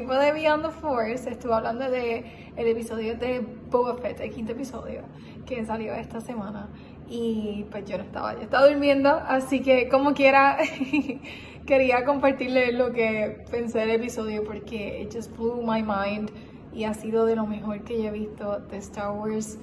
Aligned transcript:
Equipo 0.00 0.14
de 0.14 0.32
Beyond 0.32 0.64
the 0.64 0.70
Force 0.70 1.28
estuvo 1.28 1.52
hablando 1.52 1.90
de 1.90 2.24
el 2.56 2.66
episodio 2.66 3.16
de 3.16 3.44
Boba 3.70 3.96
Fett, 3.98 4.18
el 4.20 4.30
quinto 4.30 4.52
episodio 4.52 5.02
que 5.44 5.62
salió 5.66 5.92
esta 5.92 6.22
semana 6.22 6.70
y 7.06 7.66
pues 7.70 7.84
yo 7.84 7.98
no 7.98 8.04
estaba, 8.04 8.34
yo 8.34 8.40
estaba 8.40 8.66
durmiendo, 8.66 9.10
así 9.10 9.60
que 9.60 9.90
como 9.90 10.14
quiera 10.14 10.56
quería 11.66 12.06
compartirles 12.06 12.72
lo 12.72 12.92
que 12.92 13.44
pensé 13.50 13.80
del 13.80 13.90
episodio 13.90 14.42
porque 14.42 15.02
it 15.02 15.14
just 15.14 15.36
blew 15.36 15.60
my 15.62 15.82
mind 15.82 16.30
y 16.72 16.84
ha 16.84 16.94
sido 16.94 17.26
de 17.26 17.36
lo 17.36 17.46
mejor 17.46 17.82
que 17.82 18.02
yo 18.02 18.08
he 18.08 18.12
visto 18.12 18.60
de 18.70 18.78
Star 18.78 19.10
Wars. 19.10 19.58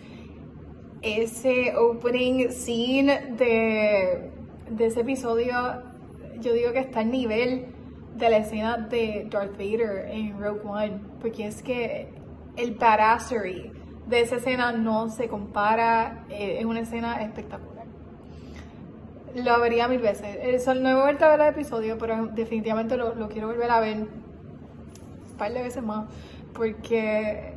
Ese 1.01 1.75
opening 1.75 2.49
scene 2.49 3.33
de, 3.37 4.29
de 4.69 4.85
ese 4.85 5.01
episodio, 5.01 5.81
yo 6.41 6.53
digo 6.53 6.73
que 6.73 6.79
está 6.79 6.99
al 6.99 7.09
nivel 7.11 7.76
de 8.17 8.29
la 8.29 8.37
escena 8.37 8.77
de 8.77 9.27
Darth 9.29 9.51
Vader 9.51 10.09
en 10.09 10.41
Rogue 10.41 10.61
One, 10.63 10.99
porque 11.21 11.47
es 11.47 11.61
que 11.61 12.09
el 12.55 12.73
badassery 12.73 13.71
de 14.07 14.21
esa 14.21 14.37
escena 14.37 14.71
no 14.71 15.09
se 15.09 15.27
compara, 15.27 16.25
eh, 16.29 16.57
es 16.59 16.65
una 16.65 16.79
escena 16.79 17.21
espectacular. 17.21 17.85
Lo 19.35 19.59
vería 19.59 19.87
mil 19.87 19.99
veces. 19.99 20.37
Eso, 20.41 20.73
no 20.73 20.89
he 20.89 20.95
vuelto 20.95 21.25
a 21.25 21.35
ver 21.35 21.41
el 21.41 21.47
episodio, 21.49 21.97
pero 21.99 22.27
definitivamente 22.27 22.97
lo, 22.97 23.13
lo 23.13 23.29
quiero 23.29 23.47
volver 23.47 23.69
a 23.69 23.79
ver 23.79 23.97
un 23.97 25.37
par 25.37 25.53
de 25.53 25.61
veces 25.61 25.83
más, 25.83 26.07
porque 26.53 27.53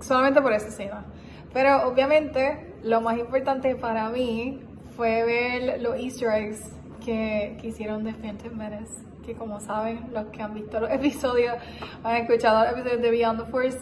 solamente 0.00 0.40
por 0.40 0.52
esa 0.52 0.68
escena. 0.68 1.04
Pero 1.52 1.86
obviamente 1.86 2.74
lo 2.82 3.00
más 3.00 3.18
importante 3.18 3.74
para 3.76 4.08
mí 4.08 4.60
fue 4.96 5.24
ver 5.24 5.82
los 5.82 5.96
easter 5.98 6.30
eggs 6.30 6.72
que, 7.04 7.58
que 7.60 7.68
hicieron 7.68 8.04
de 8.04 8.14
Phantom 8.14 8.56
Menace 8.56 9.13
que 9.24 9.34
como 9.34 9.60
saben, 9.60 10.10
los 10.12 10.26
que 10.26 10.42
han 10.42 10.54
visto 10.54 10.80
los 10.80 10.90
episodios, 10.92 11.56
han 12.02 12.16
escuchado 12.16 12.64
los 12.64 12.72
episodios 12.72 13.02
de 13.02 13.10
Beyond 13.10 13.44
the 13.44 13.50
Force, 13.50 13.78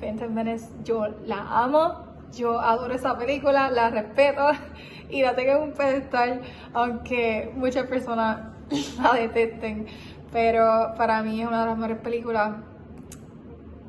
Phantom 0.00 0.32
Menace, 0.32 0.68
yo 0.84 1.08
la 1.26 1.62
amo, 1.62 2.06
yo 2.32 2.60
adoro 2.60 2.94
esa 2.94 3.16
película, 3.18 3.70
la 3.70 3.90
respeto 3.90 4.48
y 5.10 5.22
la 5.22 5.34
tengo 5.34 5.52
en 5.52 5.62
un 5.62 5.72
pedestal, 5.72 6.42
aunque 6.74 7.52
muchas 7.54 7.86
personas 7.86 8.40
la 9.02 9.14
detesten, 9.14 9.86
pero 10.32 10.94
para 10.96 11.22
mí 11.22 11.40
es 11.40 11.48
una 11.48 11.60
de 11.60 11.66
las 11.66 11.76
mejores 11.76 11.98
películas 11.98 12.56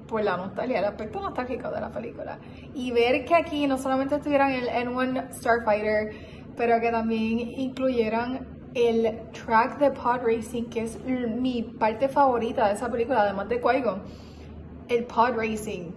por 0.07 0.23
la 0.23 0.37
nostalgia, 0.37 0.79
el 0.79 0.85
aspecto 0.85 1.21
nostálgico 1.21 1.69
de 1.69 1.81
la 1.81 1.91
película. 1.91 2.39
Y 2.73 2.91
ver 2.91 3.25
que 3.25 3.35
aquí 3.35 3.67
no 3.67 3.77
solamente 3.77 4.15
estuvieran 4.15 4.51
el 4.51 4.67
N1 4.67 5.31
Starfighter, 5.33 6.15
pero 6.57 6.79
que 6.79 6.91
también 6.91 7.39
incluyeran 7.39 8.58
el 8.73 9.19
track 9.31 9.79
de 9.79 9.91
pod 9.91 10.21
racing, 10.23 10.65
que 10.65 10.81
es 10.81 10.99
mi 11.05 11.63
parte 11.63 12.07
favorita 12.07 12.67
de 12.67 12.73
esa 12.75 12.89
película, 12.89 13.21
además 13.21 13.49
de 13.49 13.59
qui 13.59 14.95
El 14.95 15.05
pod 15.05 15.35
racing 15.35 15.91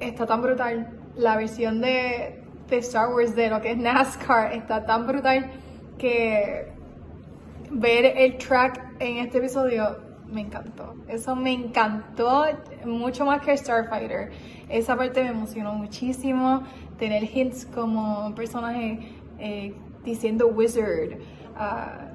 está 0.00 0.26
tan 0.26 0.42
brutal. 0.42 0.90
La 1.16 1.36
versión 1.36 1.80
de, 1.80 2.42
de, 2.68 2.78
Star 2.78 3.12
Wars 3.12 3.34
de 3.34 3.50
lo 3.50 3.60
que 3.60 3.72
es 3.72 3.78
NASCAR 3.78 4.52
está 4.52 4.86
tan 4.86 5.06
brutal 5.06 5.50
que 5.98 6.72
ver 7.70 8.04
el 8.16 8.38
track 8.38 8.94
en 9.00 9.18
este 9.18 9.38
episodio 9.38 10.10
me 10.30 10.42
encantó. 10.42 10.94
Eso 11.08 11.34
me 11.36 11.52
encantó 11.52 12.44
mucho 12.84 13.24
más 13.24 13.42
que 13.42 13.56
Starfighter. 13.56 14.30
Esa 14.68 14.96
parte 14.96 15.22
me 15.22 15.30
emocionó 15.30 15.74
muchísimo. 15.74 16.62
Tener 16.98 17.24
hints 17.24 17.66
como 17.66 18.34
personaje 18.34 19.00
eh, 19.38 19.74
diciendo 20.04 20.48
wizard. 20.48 21.18
Ah, 21.62 22.08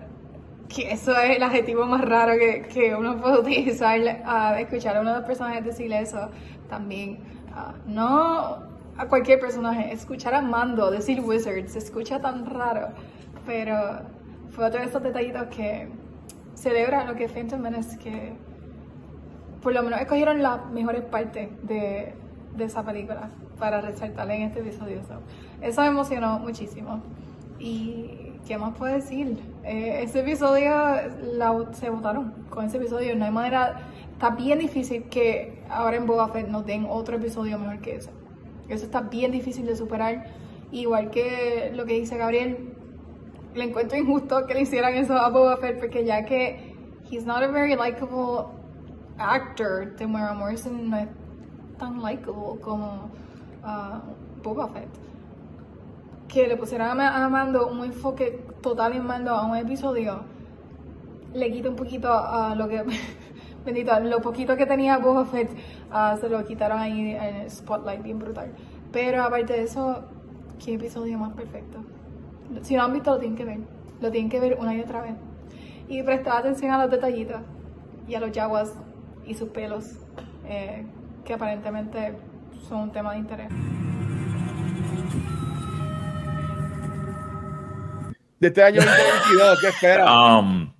que 0.67 0.91
eso 0.91 1.15
es 1.15 1.37
el 1.37 1.43
adjetivo 1.43 1.85
más 1.85 2.01
raro 2.01 2.33
que, 2.33 2.95
uno 2.95 3.21
puede 3.21 3.39
utilizar, 3.41 3.99
uh, 3.99 4.57
escuchar 4.57 4.97
a 4.97 5.01
uno 5.01 5.11
de 5.11 5.17
los 5.17 5.25
personajes 5.27 5.63
decirle 5.63 6.01
eso 6.01 6.29
también. 6.67 7.19
Ah, 7.53 7.75
no 7.85 8.57
a 8.97 9.05
cualquier 9.07 9.39
personaje, 9.39 9.93
escuchar 9.93 10.33
a 10.33 10.41
Mando 10.41 10.89
decir 10.89 11.19
Wizard 11.21 11.67
se 11.67 11.77
escucha 11.77 12.19
tan 12.19 12.47
raro, 12.47 12.87
pero 13.45 14.01
fue 14.49 14.65
otro 14.65 14.79
de 14.79 14.87
esos 14.87 15.03
detallitos 15.03 15.43
que 15.55 15.89
celebra 16.55 17.05
lo 17.05 17.13
que 17.13 17.29
Phantom 17.29 17.59
Menace, 17.61 17.99
que 17.99 18.33
por 19.61 19.73
lo 19.73 19.83
menos 19.83 20.01
escogieron 20.01 20.41
las 20.41 20.65
mejores 20.71 21.03
partes 21.03 21.49
de, 21.61 22.15
de 22.55 22.63
esa 22.63 22.83
película 22.83 23.29
para 23.59 23.79
resaltar 23.79 24.31
en 24.31 24.41
este 24.41 24.61
episodio. 24.61 25.01
eso 25.61 25.81
me 25.81 25.87
emocionó 25.87 26.39
muchísimo. 26.39 27.03
Y 27.59 28.33
¿qué 28.47 28.57
más 28.57 28.75
puedo 28.77 28.93
decir? 28.93 29.37
Eh, 29.63 30.01
ese 30.03 30.19
episodio 30.19 30.71
se 31.73 31.89
votaron 31.89 32.33
con 32.49 32.65
ese 32.65 32.77
episodio. 32.77 33.15
No 33.15 33.25
hay 33.25 33.31
manera. 33.31 33.81
Está 34.13 34.29
bien 34.31 34.59
difícil 34.59 35.03
que 35.03 35.63
ahora 35.69 35.97
en 35.97 36.05
Boba 36.05 36.29
Fett 36.29 36.47
nos 36.47 36.65
den 36.65 36.85
otro 36.89 37.17
episodio 37.17 37.57
mejor 37.57 37.79
que 37.79 37.95
ese. 37.97 38.09
Eso 38.69 38.85
está 38.85 39.01
bien 39.01 39.31
difícil 39.31 39.65
de 39.65 39.75
superar. 39.75 40.25
Igual 40.71 41.11
que 41.11 41.71
lo 41.75 41.85
que 41.85 41.93
dice 41.93 42.17
Gabriel, 42.17 42.73
le 43.53 43.63
encuentro 43.63 43.97
injusto 43.97 44.45
que 44.47 44.53
le 44.53 44.61
hicieran 44.61 44.95
eso 44.95 45.13
a 45.13 45.29
Boba 45.29 45.57
Fett 45.57 45.79
porque 45.79 46.05
ya 46.05 46.25
que 46.25 46.75
he's 47.09 47.25
not 47.25 47.43
a 47.43 47.47
very 47.47 47.75
likable 47.75 48.47
actor, 49.17 49.95
Temuera 49.95 50.33
Morrison 50.33 50.89
no 50.89 50.97
es 50.97 51.07
tan 51.77 52.01
likable 52.01 52.59
como 52.61 53.09
uh, 53.63 53.99
Boba 54.43 54.67
Fett 54.69 54.89
que 56.27 56.47
le 56.47 56.57
pusieran 56.57 56.99
a, 56.99 57.29
Mando 57.29 57.67
un 57.67 57.83
enfoque 57.83 58.43
total 58.61 58.93
en 58.93 59.05
Mando 59.05 59.31
a 59.31 59.45
un 59.45 59.55
episodio, 59.55 60.21
le 61.33 61.51
quita 61.51 61.69
un 61.69 61.75
poquito 61.75 62.11
a 62.11 62.55
lo 62.55 62.67
que. 62.67 62.83
bendito, 63.65 63.99
lo 63.99 64.21
poquito 64.21 64.55
que 64.55 64.65
tenía 64.65 64.97
Boba 64.99 65.25
Fett, 65.25 65.49
uh, 65.91 66.17
se 66.19 66.29
lo 66.29 66.45
quitaron 66.45 66.79
ahí 66.79 67.15
en 67.15 67.35
el 67.35 67.51
spotlight, 67.51 68.01
bien 68.03 68.19
brutal. 68.19 68.51
Pero 68.91 69.23
aparte 69.23 69.53
de 69.53 69.63
eso, 69.63 70.03
qué 70.63 70.75
episodio 70.75 71.17
más 71.17 71.33
perfecto. 71.33 71.79
Si 72.61 72.75
no 72.75 72.83
han 72.83 72.93
visto, 72.93 73.11
lo 73.11 73.19
tienen 73.19 73.35
que 73.35 73.45
ver. 73.45 73.59
Lo 74.01 74.11
tienen 74.11 74.29
que 74.29 74.39
ver 74.39 74.57
una 74.59 74.75
y 74.75 74.81
otra 74.81 75.01
vez. 75.01 75.15
Y 75.87 76.03
prestar 76.03 76.37
atención 76.37 76.71
a 76.71 76.81
los 76.81 76.91
detallitos 76.91 77.41
y 78.07 78.15
a 78.15 78.19
los 78.19 78.31
yaguas 78.31 78.73
y 79.25 79.33
sus 79.33 79.49
pelos, 79.49 79.97
eh, 80.47 80.85
que 81.23 81.33
aparentemente 81.33 82.15
son 82.67 82.83
un 82.83 82.91
tema 82.91 83.13
de 83.13 83.19
interés. 83.19 83.49
De 88.39 88.47
este 88.47 88.63
año 88.63 88.81
2022? 88.81 89.59
¿Qué 89.59 89.67
esperas? 89.67 90.09
Um, 90.09 90.73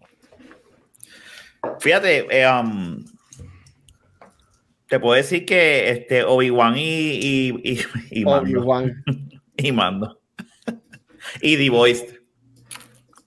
fíjate, 1.79 2.27
eh, 2.29 2.49
um, 2.49 3.03
te 4.87 4.99
puedo 4.99 5.15
decir 5.15 5.45
que 5.45 5.89
este 5.89 6.23
Obi-Wan 6.23 6.75
y, 6.77 6.81
y, 6.83 7.81
y, 8.11 8.25
Mando. 8.25 8.93
y 9.57 9.71
Mando. 9.71 10.21
y 11.41 11.57
The 11.57 11.69
Voice. 11.69 12.21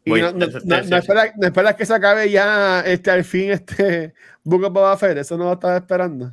no, 0.05 0.33
no, 0.33 0.97
esperas, 0.97 1.75
que 1.75 1.87
se 1.87 1.95
acabe 1.95 2.31
ya 2.31 2.81
este, 2.81 3.11
al 3.11 3.25
fin 3.25 3.51
este 3.51 4.15
Book 4.45 4.65
of 4.65 4.73
Boba 4.73 4.97
Fett. 4.97 5.19
Eso 5.19 5.37
no 5.37 5.45
lo 5.45 5.53
estás 5.55 5.81
esperando. 5.81 6.33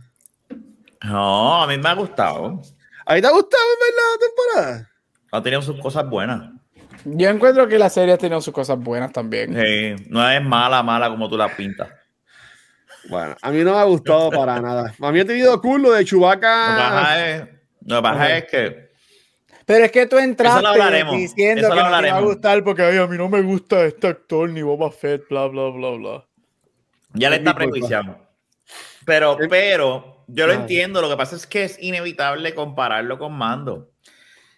No, 1.03 1.63
a 1.63 1.67
mí 1.67 1.77
me 1.77 1.89
ha 1.89 1.93
gustado. 1.93 2.61
¿A 3.05 3.15
ti 3.15 3.21
te 3.21 3.27
ha 3.27 3.31
gustado 3.31 3.63
ver 3.81 3.93
la 3.95 4.27
temporada? 4.27 4.91
Ha 5.31 5.43
tenido 5.43 5.61
sus 5.61 5.79
cosas 5.79 6.09
buenas. 6.09 6.51
Yo 7.03 7.29
encuentro 7.29 7.67
que 7.67 7.77
la 7.77 7.89
serie 7.89 8.13
ha 8.13 8.17
tenido 8.17 8.41
sus 8.41 8.53
cosas 8.53 8.79
buenas 8.79 9.11
también. 9.11 9.53
Sí, 9.53 10.07
no 10.09 10.29
es 10.29 10.43
mala, 10.43 10.81
mala 10.83 11.09
como 11.09 11.29
tú 11.29 11.37
la 11.37 11.55
pintas. 11.55 11.89
Bueno, 13.09 13.35
a 13.41 13.51
mí 13.51 13.63
no 13.63 13.73
me 13.73 13.79
ha 13.79 13.83
gustado 13.83 14.31
para 14.31 14.59
nada. 14.59 14.93
A 14.99 15.11
mí 15.11 15.19
ha 15.19 15.25
tenido 15.25 15.59
cool 15.61 15.81
lo 15.81 15.91
de 15.91 16.05
Chewbacca. 16.05 17.47
Lo 17.85 17.97
que 17.97 18.01
pasa 18.01 18.37
es, 18.37 18.45
que. 18.45 18.89
Pero 19.65 19.85
es 19.85 19.91
que 19.91 20.07
tú 20.07 20.17
entraste 20.17 21.05
diciendo 21.15 21.69
que 21.69 21.75
no 21.75 22.01
te 22.01 22.11
va 22.11 22.17
a 22.17 22.21
gustar 22.21 22.63
porque 22.63 22.83
a 22.83 23.07
mí 23.07 23.17
no 23.17 23.29
me 23.29 23.41
gusta 23.41 23.85
este 23.85 24.07
actor 24.07 24.49
ni 24.49 24.61
Boba 24.61 24.91
Fett, 24.91 25.27
bla, 25.29 25.47
bla, 25.47 25.69
bla, 25.69 25.89
bla. 25.91 26.25
Ya 27.13 27.29
le 27.29 27.37
está 27.37 27.55
prejuiciando. 27.55 28.19
Pero, 29.05 29.37
pero, 29.49 30.23
yo 30.27 30.47
lo 30.47 30.53
entiendo. 30.53 31.01
Lo 31.01 31.09
que 31.09 31.17
pasa 31.17 31.35
es 31.35 31.45
que 31.45 31.63
es 31.63 31.81
inevitable 31.81 32.55
compararlo 32.55 33.19
con 33.19 33.33
Mando. 33.33 33.91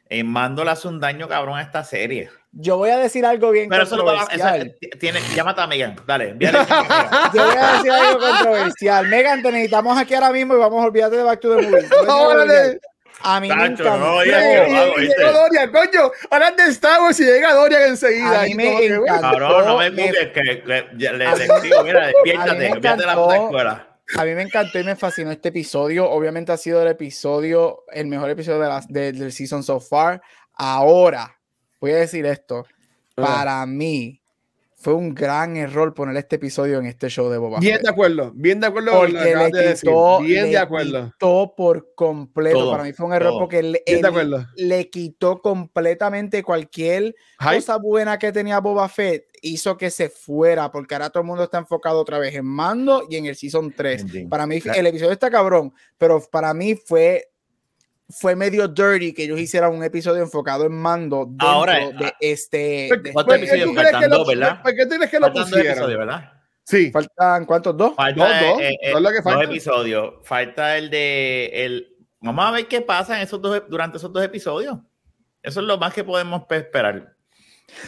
En 0.10 0.28
Mando 0.28 0.64
le 0.64 0.72
hace 0.72 0.88
un 0.88 1.00
daño 1.00 1.28
cabrón 1.28 1.58
a 1.58 1.62
esta 1.62 1.84
serie. 1.84 2.30
Yo 2.52 2.78
voy 2.78 2.90
a 2.90 2.98
decir 2.98 3.26
algo 3.26 3.52
bien 3.52 3.70
Pero 3.70 3.88
controversial. 3.88 4.76
Eso 4.80 4.90
lo 4.94 5.00
tiene, 5.00 5.20
llámate 5.36 5.62
a 5.62 5.68
Megan, 5.68 5.96
dale. 6.06 6.36
Yo 6.40 6.52
voy 7.46 7.56
a 7.58 7.74
decir 7.74 7.92
algo 7.92 8.20
controversial. 8.20 9.08
Megan, 9.08 9.44
te 9.44 9.52
necesitamos 9.52 9.98
aquí 9.98 10.14
ahora 10.14 10.32
mismo 10.32 10.56
y 10.56 10.58
vamos 10.58 10.82
a 10.82 10.88
olvidarte 10.88 11.18
de 11.18 11.24
Back 11.24 11.40
to 11.42 11.56
the 11.56 11.62
Movie. 11.62 12.80
A 13.22 13.40
mí 13.40 13.48
me 13.50 13.66
encantó. 13.66 13.98
No, 13.98 14.24
llegó 14.24 15.32
Dorian, 15.32 15.72
coño. 15.72 16.12
Ahora 16.30 16.52
de 16.52 16.64
Star 16.66 17.02
Wars 17.02 17.20
y 17.20 17.26
llega 17.26 17.54
Dorian 17.54 17.82
enseguida. 17.84 18.42
A 18.42 18.44
mí 18.44 18.54
me 18.54 18.86
encantó. 18.86 19.22
Cabrón, 19.22 19.66
no 19.66 19.78
me 19.80 19.92
cuques 19.92 20.28
que, 20.34 20.44
le, 20.44 20.86
le, 20.94 21.62
digo, 21.64 21.84
mira, 21.84 22.08
despiértate, 22.24 22.60
despiértate 22.60 23.06
la 23.06 23.16
puta 23.16 23.36
escuela. 23.36 23.88
A 24.16 24.24
mí 24.24 24.34
me 24.34 24.42
encantó 24.44 24.80
y 24.80 24.84
me 24.84 24.96
fascinó 24.96 25.32
este 25.32 25.50
episodio. 25.50 26.10
Obviamente 26.10 26.52
ha 26.52 26.58
sido 26.58 26.82
el 26.82 26.88
episodio, 26.88 27.84
el 27.92 28.08
mejor 28.08 28.30
episodio 28.30 28.60
de 28.60 28.68
la, 28.68 28.82
de, 28.88 29.12
del 29.12 29.32
season 29.32 29.64
so 29.64 29.80
far. 29.80 30.22
Ahora, 30.54 31.40
voy 31.82 31.92
a 31.92 31.98
decir 31.98 32.26
esto. 32.26 32.66
Para 33.16 33.66
mí, 33.66 34.22
fue 34.80 34.94
un 34.94 35.16
gran 35.16 35.58
error 35.58 35.96
poner 35.96 36.16
este 36.18 36.36
episodio 36.36 36.78
en 36.78 36.86
este 36.86 37.10
show 37.10 37.30
de 37.30 37.40
Boba 37.40 37.60
Bien 37.60 37.82
de 37.82 37.90
acuerdo, 37.90 38.32
bien 38.36 38.60
de 38.60 38.68
acuerdo 38.68 38.92
porque 38.92 39.36
le 39.36 39.74
quitó, 39.74 40.20
Bien 40.20 40.52
de 40.52 40.58
acuerdo. 40.58 41.12
Quitó 41.14 41.54
por 41.58 41.96
completo. 41.96 42.70
Para 42.70 42.84
mí 42.84 42.94
fue 42.94 43.08
un 43.08 43.14
error 43.14 43.34
porque 43.40 43.64
le, 43.64 43.84
le, 44.56 44.90
quitó 44.92 45.42
completamente 45.42 46.44
cualquier 46.44 47.16
cosa 47.40 47.78
buena 47.78 48.20
que 48.20 48.32
tenía 48.32 48.60
Boba 48.60 48.88
Fett. 48.88 49.26
Hizo 49.42 49.78
que 49.78 49.90
se 49.90 50.10
fuera 50.10 50.72
porque 50.72 50.94
ahora 50.94 51.10
todo 51.10 51.22
el 51.22 51.28
mundo 51.28 51.44
está 51.44 51.58
enfocado 51.58 52.00
otra 52.00 52.20
vez 52.20 52.36
en 52.36 52.46
Mando 52.46 53.04
y 53.10 53.16
en 53.16 53.26
el 53.26 53.36
Season 53.36 53.74
3. 53.76 54.06
Para 54.30 54.46
mí, 54.46 54.60
el 54.64 54.86
episodio 54.86 55.12
está 55.12 55.32
cabrón, 55.32 55.74
pero 55.98 56.22
para 56.32 56.54
mí 56.54 56.76
fue 56.76 57.30
fue 58.10 58.36
medio 58.36 58.68
dirty 58.68 59.14
que 59.14 59.24
ellos 59.24 59.40
hicieran 59.40 59.74
un 59.74 59.84
episodio 59.84 60.22
enfocado 60.22 60.66
en 60.66 60.74
mando 60.74 61.26
dentro 61.26 61.48
Ahora, 61.48 61.74
de 61.90 62.06
ah, 62.06 62.18
este. 62.20 62.90
¿Cuántos 63.12 63.36
episodios 63.36 63.76
faltan? 63.76 64.10
Dos, 64.10 64.28
¿verdad? 64.28 64.62
¿Por 64.62 64.76
qué 64.76 64.86
tienes 64.86 65.10
que 65.10 65.20
lo 65.20 65.34
pusieron? 65.34 65.88
¿verdad? 65.88 66.34
Sí. 66.64 66.92
¿Faltan 66.92 67.46
cuántos? 67.46 67.76
¿Dos? 67.76 67.96
Falta, 67.96 68.22
dos, 68.22 68.40
dos. 68.42 68.62
Eh, 68.62 68.78
eh, 68.82 68.92
dos 68.92 69.44
episodios. 69.44 70.14
Falta 70.24 70.78
el 70.78 70.90
de. 70.90 71.52
El... 71.54 71.96
Vamos 72.22 72.46
a 72.46 72.52
ver 72.52 72.68
qué 72.68 72.82
pasa 72.82 73.18
en 73.18 73.24
esos 73.24 73.42
dos, 73.42 73.64
durante 73.70 73.98
esos 73.98 74.12
dos 74.12 74.24
episodios. 74.24 74.78
Eso 75.44 75.60
es 75.60 75.66
lo 75.66 75.78
más 75.78 75.94
que 75.94 76.04
podemos 76.04 76.44
esperar. 76.50 77.16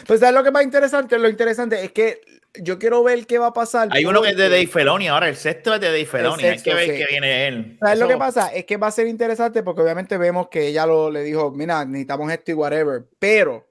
Pues, 0.06 0.20
¿sabes 0.20 0.34
lo 0.34 0.42
que 0.42 0.48
es 0.48 0.52
más 0.52 0.62
interesante? 0.62 1.18
Lo 1.18 1.28
interesante 1.28 1.82
es 1.82 1.92
que 1.92 2.20
yo 2.58 2.78
quiero 2.78 3.02
ver 3.02 3.26
qué 3.26 3.38
va 3.38 3.48
a 3.48 3.52
pasar. 3.52 3.88
Hay 3.92 4.04
uno 4.04 4.22
que 4.22 4.30
es 4.30 4.36
de 4.36 4.48
Dave 4.48 4.66
Feloni, 4.66 5.08
ahora 5.08 5.28
el 5.28 5.36
sexto 5.36 5.74
es 5.74 5.80
de 5.80 5.86
Dave 5.86 6.06
Feloni, 6.06 6.44
hay 6.44 6.58
que 6.60 6.74
ver 6.74 6.96
qué 6.96 7.06
viene 7.06 7.46
él. 7.46 7.76
¿Sabes 7.80 7.98
lo 7.98 8.08
que 8.08 8.16
pasa? 8.16 8.48
Es 8.48 8.64
que 8.64 8.76
va 8.76 8.88
a 8.88 8.92
ser 8.92 9.06
interesante 9.06 9.62
porque 9.62 9.82
obviamente 9.82 10.18
vemos 10.18 10.48
que 10.48 10.66
ella 10.66 10.86
lo, 10.86 11.10
le 11.10 11.22
dijo, 11.22 11.50
mira, 11.52 11.84
necesitamos 11.84 12.32
esto 12.32 12.50
y 12.50 12.54
whatever, 12.54 13.04
pero 13.18 13.68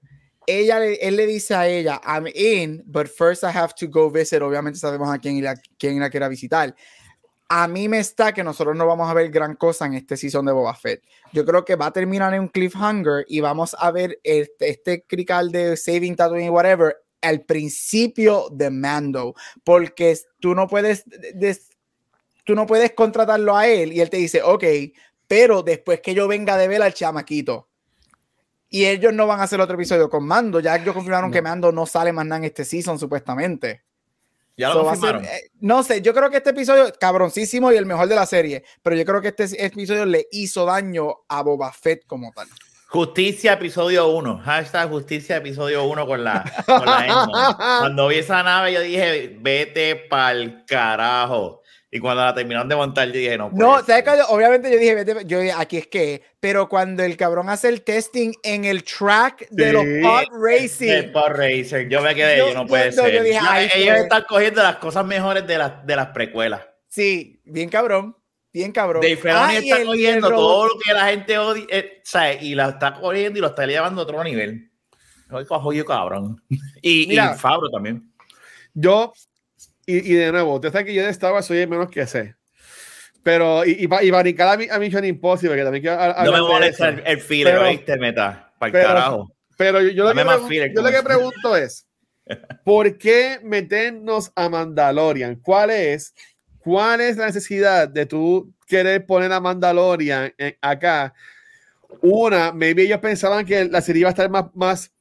ella, 0.47 0.83
él 0.83 1.15
le 1.15 1.27
dice 1.27 1.53
a 1.53 1.67
ella, 1.67 2.01
I'm 2.05 2.27
in, 2.33 2.83
but 2.85 3.07
first 3.07 3.43
I 3.43 3.55
have 3.55 3.73
to 3.79 3.87
go 3.87 4.09
visit, 4.09 4.41
obviamente 4.41 4.79
sabemos 4.79 5.13
a 5.13 5.19
quién 5.19 5.43
la, 5.43 5.55
quién 5.77 5.99
la 5.99 6.09
quiera 6.09 6.27
visitar. 6.27 6.75
A 7.51 7.67
mí 7.67 7.89
me 7.89 7.97
está 7.97 8.31
que 8.31 8.43
nosotros 8.43 8.75
no 8.75 8.85
vamos 8.85 9.09
a 9.09 9.13
ver 9.15 9.29
gran 9.31 9.55
cosa 9.55 9.87
en 9.87 9.95
este 9.95 10.15
season 10.17 10.45
de 10.45 10.51
Boba 10.51 10.75
Fett. 10.75 11.01
Yo 11.33 11.43
creo 11.45 11.65
que 11.65 11.75
va 11.75 11.87
a 11.87 11.91
terminar 11.91 12.31
en 12.35 12.41
un 12.41 12.47
cliffhanger 12.47 13.25
y 13.27 13.39
vamos 13.39 13.75
a 13.79 13.89
ver 13.89 14.19
este, 14.23 14.69
este 14.69 15.03
crical 15.03 15.51
de 15.51 15.75
Saving 15.75 16.15
Tatooine 16.15 16.45
y 16.45 16.49
whatever 16.49 16.95
al 17.21 17.41
principio 17.41 18.47
de 18.51 18.69
Mando, 18.69 19.35
porque 19.63 20.17
tú 20.39 20.55
no 20.55 20.67
puedes, 20.67 21.05
tú 22.43 22.55
no 22.55 22.65
puedes 22.65 22.93
contratarlo 22.93 23.55
a 23.55 23.67
él 23.67 23.93
y 23.93 24.01
él 24.01 24.09
te 24.09 24.17
dice, 24.17 24.41
ok, 24.41 24.63
pero 25.27 25.61
después 25.61 26.01
que 26.01 26.15
yo 26.15 26.27
venga 26.27 26.57
de 26.57 26.67
ver 26.67 26.81
al 26.81 26.93
chamaquito. 26.93 27.67
Y 28.69 28.85
ellos 28.85 29.13
no 29.13 29.25
van 29.25 29.39
a 29.39 29.43
hacer 29.43 29.59
otro 29.61 29.75
episodio 29.75 30.09
con 30.09 30.25
Mando. 30.25 30.59
Ya 30.59 30.75
ellos 30.75 30.93
confirmaron 30.93 31.31
que 31.31 31.41
Mando 31.41 31.71
no 31.71 31.85
sale 31.85 32.13
más 32.13 32.25
nada 32.25 32.37
en 32.37 32.45
este 32.45 32.65
season, 32.65 32.99
supuestamente. 32.99 33.83
Ya 34.55 34.69
lo 34.73 34.83
confirmaron. 34.83 35.25
Eh, 35.25 35.51
no 35.61 35.83
sé, 35.83 36.01
yo 36.01 36.13
creo 36.13 36.29
que 36.29 36.37
este 36.37 36.51
episodio, 36.51 36.91
cabroncísimo 36.99 37.71
y 37.71 37.77
el 37.77 37.85
mejor 37.85 38.07
de 38.07 38.15
la 38.15 38.25
serie, 38.25 38.63
pero 38.83 38.95
yo 38.95 39.05
creo 39.05 39.21
que 39.21 39.29
este 39.29 39.65
episodio 39.65 40.05
le 40.05 40.27
hizo 40.31 40.65
daño 40.65 41.15
a 41.27 41.41
Boba 41.41 41.71
Fett 41.71 42.05
como 42.05 42.31
tal. 42.31 42.47
Justicia 42.91 43.53
episodio 43.53 44.07
1. 44.07 44.41
Hashtag 44.43 44.89
justicia 44.89 45.37
episodio 45.37 45.83
1 45.83 46.07
con 46.07 46.23
la, 46.23 46.43
con 46.65 46.83
la 46.83 47.55
Cuando 47.81 48.07
vi 48.07 48.15
esa 48.15 48.41
nave, 48.41 48.73
yo 48.73 48.81
dije, 48.81 49.37
vete 49.39 49.95
pa'l 49.95 50.65
carajo. 50.65 51.61
Y 51.91 51.99
cuando 51.99 52.23
la 52.23 52.33
terminaron 52.33 52.67
de 52.67 52.75
montar, 52.75 53.07
yo 53.09 53.13
dije, 53.13 53.37
no. 53.37 53.51
No, 53.53 53.85
¿sabes 53.85 54.03
qué? 54.03 54.09
Obviamente 54.29 54.71
yo 54.71 54.79
dije, 54.79 54.95
vete, 54.95 55.15
yo 55.25 55.39
dije, 55.39 55.53
aquí 55.55 55.77
es 55.77 55.85
que, 55.85 56.23
pero 56.39 56.67
cuando 56.67 57.03
el 57.03 57.15
cabrón 57.15 57.49
hace 57.49 57.69
el 57.69 57.83
testing 57.83 58.33
en 58.41 58.65
el 58.65 58.83
track 58.83 59.47
de 59.51 59.71
los 59.71 59.85
pod 60.01 60.25
racing. 60.41 60.89
El 60.89 61.11
pod 61.11 61.29
racing, 61.35 61.89
yo 61.89 62.01
me 62.01 62.15
quedé, 62.15 62.39
yo, 62.39 62.55
no 62.55 62.65
puede 62.65 62.91
ser. 62.91 63.13
Yo 63.13 63.21
dije, 63.21 63.39
ellos 63.75 63.97
están 63.97 64.25
cogiendo 64.27 64.63
las 64.63 64.77
cosas 64.77 65.05
mejores 65.05 65.45
de, 65.45 65.59
las 65.59 65.85
de 65.85 65.95
las 65.95 66.07
precuelas. 66.07 66.61
Sí, 66.87 67.39
bien 67.45 67.69
cabrón. 67.69 68.15
Bien 68.59 68.73
cabrón. 68.73 69.01
Dave 69.01 69.15
Filoni 69.15 69.55
está 69.55 69.85
cogiendo 69.85 70.29
todo 70.29 70.67
lo 70.67 70.73
que 70.83 70.93
la 70.93 71.07
gente 71.07 71.37
odia, 71.37 71.65
eh, 71.69 72.01
y 72.41 72.55
la 72.55 72.69
está 72.69 72.93
cogiendo 72.93 73.39
y 73.39 73.41
lo 73.41 73.47
está 73.47 73.65
llevando 73.65 74.01
a 74.01 74.03
otro 74.03 74.21
nivel. 74.21 74.69
Oye, 75.31 75.85
cabrón. 75.85 76.43
Y, 76.81 77.13
y 77.13 77.17
Fabro 77.37 77.69
también. 77.69 78.11
Yo, 78.73 79.13
y, 79.85 80.11
y, 80.11 80.13
de 80.13 80.33
nuevo, 80.33 80.55
usted 80.55 80.73
sabe 80.73 80.85
que 80.85 80.93
yo 80.93 81.03
de 81.03 81.09
Star 81.09 81.31
Wars 81.31 81.45
soy 81.45 81.59
el 81.59 81.69
menos 81.69 81.89
que 81.89 82.05
sé. 82.05 82.35
Pero, 83.23 83.65
y, 83.65 83.71
y, 83.71 84.07
y 84.07 84.11
brincar 84.11 84.59
a, 84.59 84.75
a 84.75 84.79
Mission 84.79 85.05
Impossible, 85.05 85.55
que 85.55 85.63
también 85.63 85.81
quiero. 85.81 86.23
No 86.25 86.31
me 86.33 86.41
molesta 86.41 86.89
el, 86.89 87.01
el 87.05 87.21
filler, 87.21 87.63
¿viste? 87.69 87.97
Meta. 87.97 88.53
Para 88.59 88.77
el 88.77 88.85
carajo. 88.85 89.33
Pero 89.55 89.81
yo, 89.81 89.89
yo, 89.89 90.03
lo 90.03 90.47
que, 90.49 90.73
yo 90.75 90.81
lo 90.81 90.91
que 90.91 91.01
pregunto 91.01 91.55
es: 91.55 91.87
¿por 92.65 92.97
qué 92.97 93.39
meternos 93.41 94.33
a 94.35 94.49
Mandalorian? 94.49 95.37
¿Cuál 95.37 95.69
es 95.69 96.13
¿Cuál 96.59 97.01
es 97.01 97.17
la 97.17 97.25
necesidad 97.25 97.87
de 97.87 98.05
tú 98.05 98.53
querer 98.67 99.05
poner 99.05 99.31
a 99.31 99.39
Mandalorian 99.39 100.33
acá? 100.61 101.13
Una, 102.01 102.51
maybe 102.51 102.83
ellos 102.83 102.99
pensaban 102.99 103.45
que 103.45 103.65
la 103.65 103.81
serie 103.81 104.01
iba 104.01 104.09
a 104.09 104.11
estar 104.11 104.29
más, 104.29 104.45
más 104.53 104.91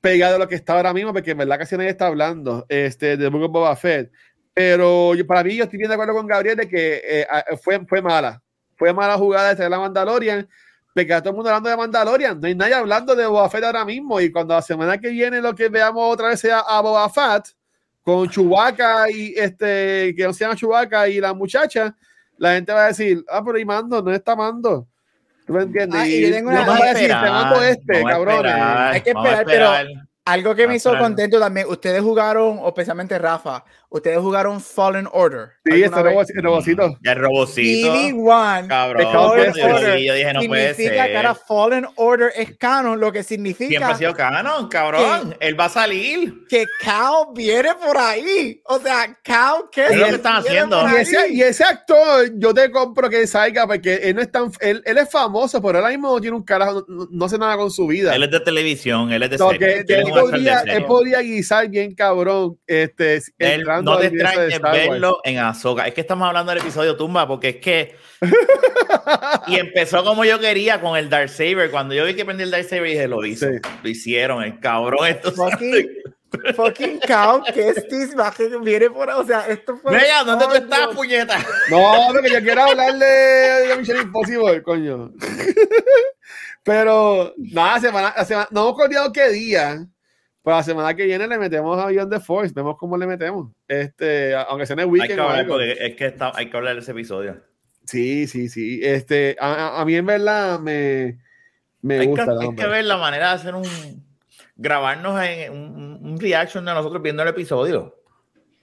pegada 0.00 0.36
a 0.36 0.38
lo 0.38 0.48
que 0.48 0.54
está 0.54 0.74
ahora 0.74 0.92
mismo, 0.92 1.12
porque 1.12 1.32
en 1.32 1.38
verdad 1.38 1.58
casi 1.58 1.76
nadie 1.76 1.90
está 1.90 2.06
hablando 2.06 2.66
este, 2.68 3.16
de 3.16 3.28
Book 3.28 3.44
of 3.44 3.52
Boba 3.52 3.76
Fett. 3.76 4.10
Pero 4.54 5.12
para 5.26 5.44
mí, 5.44 5.56
yo 5.56 5.64
estoy 5.64 5.78
bien 5.78 5.88
de 5.88 5.94
acuerdo 5.94 6.14
con 6.14 6.26
Gabriel 6.26 6.56
de 6.56 6.68
que 6.68 7.00
eh, 7.04 7.26
fue, 7.62 7.84
fue 7.86 8.02
mala. 8.02 8.42
Fue 8.76 8.92
mala 8.92 9.16
jugada 9.16 9.50
de 9.50 9.56
traer 9.56 9.72
a 9.72 9.78
Mandalorian, 9.78 10.48
porque 10.94 11.06
todo 11.20 11.30
el 11.30 11.36
mundo 11.36 11.50
hablando 11.50 11.70
de 11.70 11.76
Mandalorian. 11.76 12.40
No 12.40 12.46
hay 12.46 12.54
nadie 12.54 12.74
hablando 12.74 13.14
de 13.14 13.26
Boba 13.26 13.48
Fett 13.48 13.64
ahora 13.64 13.84
mismo. 13.84 14.20
Y 14.20 14.32
cuando 14.32 14.54
la 14.54 14.62
semana 14.62 14.98
que 14.98 15.10
viene 15.10 15.40
lo 15.40 15.54
que 15.54 15.68
veamos 15.68 16.12
otra 16.12 16.28
vez 16.28 16.40
sea 16.40 16.60
a 16.60 16.80
Boba 16.80 17.08
Fett, 17.08 17.54
con 18.02 18.28
Chubaca 18.28 19.10
y 19.10 19.34
este, 19.36 20.14
que 20.16 20.24
no 20.24 20.32
se 20.32 20.44
llama 20.44 20.56
Chubaca 20.56 21.08
y 21.08 21.20
la 21.20 21.34
muchacha, 21.34 21.94
la 22.38 22.54
gente 22.54 22.72
va 22.72 22.84
a 22.84 22.88
decir, 22.88 23.24
ah, 23.28 23.42
pero 23.44 23.58
y 23.58 23.64
mando, 23.64 24.02
no 24.02 24.12
está 24.12 24.34
mando. 24.34 24.86
¿Tú 25.46 25.52
me 25.52 25.62
entiendes? 25.62 26.00
Ah, 26.00 26.06
y, 26.06 26.24
y 26.24 26.30
tengo 26.30 26.50
una 26.50 26.64
no 26.64 26.72
va 26.78 26.84
a 26.84 26.94
decir, 26.94 27.08
te 27.08 27.14
mando 27.14 27.62
este, 27.62 28.02
cabrón. 28.04 28.46
Hay 28.46 29.00
que 29.02 29.10
esperar, 29.10 29.44
pero 29.44 29.70
algo 30.32 30.54
que 30.54 30.66
me 30.66 30.76
hizo 30.76 30.96
contento 30.98 31.38
también, 31.38 31.66
ustedes 31.68 32.02
jugaron, 32.02 32.58
o 32.60 32.68
especialmente 32.68 33.18
Rafa, 33.18 33.64
ustedes 33.90 34.18
jugaron 34.18 34.60
Fallen 34.60 35.08
Order. 35.12 35.50
Sí, 35.64 35.82
este 35.82 36.02
robocito. 36.40 36.96
Ya 37.02 37.12
el 37.12 37.18
robocito. 37.18 37.92
BB1. 37.92 38.68
Cabrón. 38.68 39.54
Sí, 39.54 40.06
yo 40.06 40.14
dije, 40.14 40.32
no 40.32 40.40
puede 40.42 40.62
ser. 40.62 40.74
Significa 40.76 41.06
que 41.06 41.16
ahora 41.16 41.34
Fallen 41.34 41.86
Order 41.96 42.32
es 42.36 42.56
canon, 42.56 43.00
lo 43.00 43.12
que 43.12 43.22
significa. 43.22 43.68
Siempre 43.68 43.92
ha 43.92 43.96
sido 43.96 44.14
canon, 44.14 44.68
cabrón. 44.68 45.36
Él 45.40 45.58
va 45.58 45.66
a 45.66 45.68
salir. 45.68 46.46
Que 46.48 46.64
Cal 46.82 47.26
viene 47.34 47.74
por 47.74 47.98
ahí. 47.98 48.60
O 48.64 48.78
sea, 48.78 49.18
Cal, 49.22 49.64
¿qué 49.72 49.86
es 49.86 49.96
lo 49.96 50.06
que 50.06 50.14
están 50.14 50.36
haciendo? 50.36 50.88
Y 50.88 50.96
ese, 50.96 51.32
y 51.32 51.42
ese, 51.42 51.64
actor, 51.64 52.30
yo 52.36 52.54
te 52.54 52.70
compro 52.70 53.10
que 53.10 53.26
salga, 53.26 53.66
porque 53.66 53.94
él 53.94 54.16
no 54.16 54.22
es 54.22 54.30
tan. 54.30 54.50
Él, 54.60 54.82
él 54.84 54.98
es 54.98 55.10
famoso, 55.10 55.60
pero 55.60 55.78
ahora 55.78 55.90
mismo 55.90 56.14
no 56.14 56.20
tiene 56.20 56.36
un 56.36 56.44
carajo, 56.44 56.84
no, 56.88 57.24
hace 57.24 57.38
nada 57.38 57.56
con 57.56 57.70
su 57.70 57.86
vida. 57.86 58.14
Él 58.14 58.22
es 58.22 58.30
de 58.30 58.40
televisión, 58.40 59.12
él 59.12 59.24
es 59.24 59.30
de 59.30 59.38
serie. 59.38 59.84
él, 59.86 60.04
podía, 60.20 60.60
él 60.60 60.84
podía 60.84 61.20
guisar 61.20 61.68
bien 61.68 61.94
cabrón. 61.94 62.58
Este, 62.66 63.20
él, 63.38 63.64
no 63.82 63.98
te 63.98 64.06
extrañes 64.06 64.60
verlo 64.60 65.20
en 65.24 65.38
Azoka. 65.38 65.86
Es 65.86 65.94
que 65.94 66.00
estamos 66.00 66.26
hablando 66.26 66.52
del 66.52 66.60
episodio 66.60 66.96
Tumba, 66.96 67.26
porque 67.26 67.48
es 67.50 67.56
que. 67.56 67.96
y 69.46 69.56
empezó 69.56 70.04
como 70.04 70.24
yo 70.24 70.38
quería 70.38 70.80
con 70.80 70.96
el 70.96 71.08
Dark 71.08 71.28
Saber. 71.28 71.70
Cuando 71.70 71.94
yo 71.94 72.04
vi 72.04 72.14
que 72.14 72.24
prendí 72.24 72.42
el 72.42 72.50
Dark 72.50 72.64
Saber, 72.64 72.90
dije, 72.90 73.08
lo 73.08 73.24
hizo. 73.24 73.46
Lo 73.82 73.88
hicieron, 73.88 74.42
el 74.42 74.60
cabrón. 74.60 75.06
Esto 75.06 75.32
fucking, 75.32 75.88
fucking 76.54 77.00
cow, 77.00 77.42
que 77.52 77.74
Steve 77.74 78.58
viene 78.62 78.90
por. 78.90 79.10
O 79.10 79.24
sea, 79.24 79.46
esto 79.48 79.76
fue. 79.76 79.92
Mira, 79.92 80.24
¿dónde 80.24 80.46
tú 80.46 80.54
estás, 80.54 80.88
puñeta? 80.88 81.38
No, 81.70 82.08
porque 82.12 82.30
yo 82.30 82.40
quiero 82.40 82.62
hablarle 82.62 83.06
de 83.06 83.76
Mission 83.76 84.00
Impossible, 84.00 84.62
coño. 84.62 85.12
Pero, 86.62 87.34
nada, 87.38 87.80
semana, 87.80 88.24
semana, 88.24 88.48
no 88.50 88.60
hemos 88.60 88.74
acordado 88.74 89.12
qué 89.12 89.30
día. 89.30 89.86
Para 90.42 90.58
la 90.58 90.62
semana 90.62 90.94
que 90.94 91.04
viene 91.04 91.26
le 91.26 91.38
metemos 91.38 91.78
a 91.78 91.86
Beyond 91.86 92.12
the 92.12 92.20
Force, 92.20 92.54
vemos 92.54 92.76
cómo 92.78 92.96
le 92.96 93.06
metemos. 93.06 93.52
Este, 93.68 94.34
aunque 94.34 94.64
sea 94.64 94.74
en 94.74 94.80
el 94.80 94.86
weekend. 94.86 95.20
Hay 95.20 95.46
que 95.46 95.86
es 95.86 95.96
que 95.96 96.06
está, 96.06 96.32
hay 96.34 96.48
que 96.48 96.56
hablar 96.56 96.74
de 96.74 96.80
ese 96.80 96.92
episodio. 96.92 97.42
Sí, 97.84 98.26
sí, 98.26 98.48
sí. 98.48 98.80
Este, 98.82 99.36
a, 99.38 99.80
a 99.80 99.84
mí 99.84 99.94
en 99.94 100.06
verdad 100.06 100.58
me, 100.60 101.18
me 101.82 102.06
gusta. 102.06 102.24
Que, 102.24 102.46
hay 102.46 102.54
que 102.54 102.66
ver 102.66 102.84
la 102.84 102.96
manera 102.96 103.28
de 103.28 103.34
hacer 103.34 103.54
un. 103.54 103.66
grabarnos 104.56 105.22
en 105.22 105.52
un, 105.52 105.98
un, 106.02 106.20
reaction 106.20 106.64
de 106.64 106.72
nosotros 106.72 107.02
viendo 107.02 107.22
el 107.22 107.28
episodio. 107.28 107.96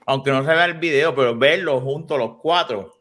Aunque 0.06 0.32
no 0.32 0.42
se 0.44 0.50
vea 0.50 0.66
el 0.66 0.76
video, 0.76 1.14
pero 1.14 1.38
verlo 1.38 1.80
juntos 1.82 2.18
los 2.18 2.38
cuatro. 2.42 2.94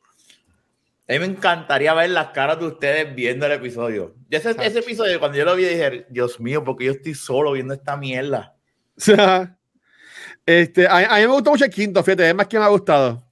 A 1.09 1.12
mí 1.12 1.21
me 1.21 1.26
encantaría 1.26 1.95
ver 1.95 2.11
las 2.11 2.28
caras 2.28 2.59
de 2.59 2.66
ustedes 2.66 3.14
viendo 3.14 3.47
el 3.47 3.52
episodio. 3.52 4.16
ese, 4.28 4.50
ese, 4.50 4.80
episodio, 4.80 5.21
cuando 5.21 5.38
yo 5.38 5.45
lo 5.45 5.54
vi, 5.54 5.64
dije, 5.64 6.06
Dios 6.11 6.40
mío, 6.40 6.64
porque 6.64 6.87
yo 6.87 6.92
estoy 6.92 7.14
solo 7.14 7.52
viendo 7.52 7.73
esta 7.73 7.97
mierda. 7.97 8.55
este, 10.46 10.88
a, 10.88 11.16
mí 11.16 11.20
me 11.20 11.26
gustó 11.26 11.50
mucho 11.50 11.64
el 11.64 11.70
quinto, 11.70 12.02
fíjate, 12.02 12.28
es 12.28 12.34
más 12.34 12.46
que 12.46 12.58
me 12.58 12.64
ha 12.64 12.68
gustado. 12.68 13.22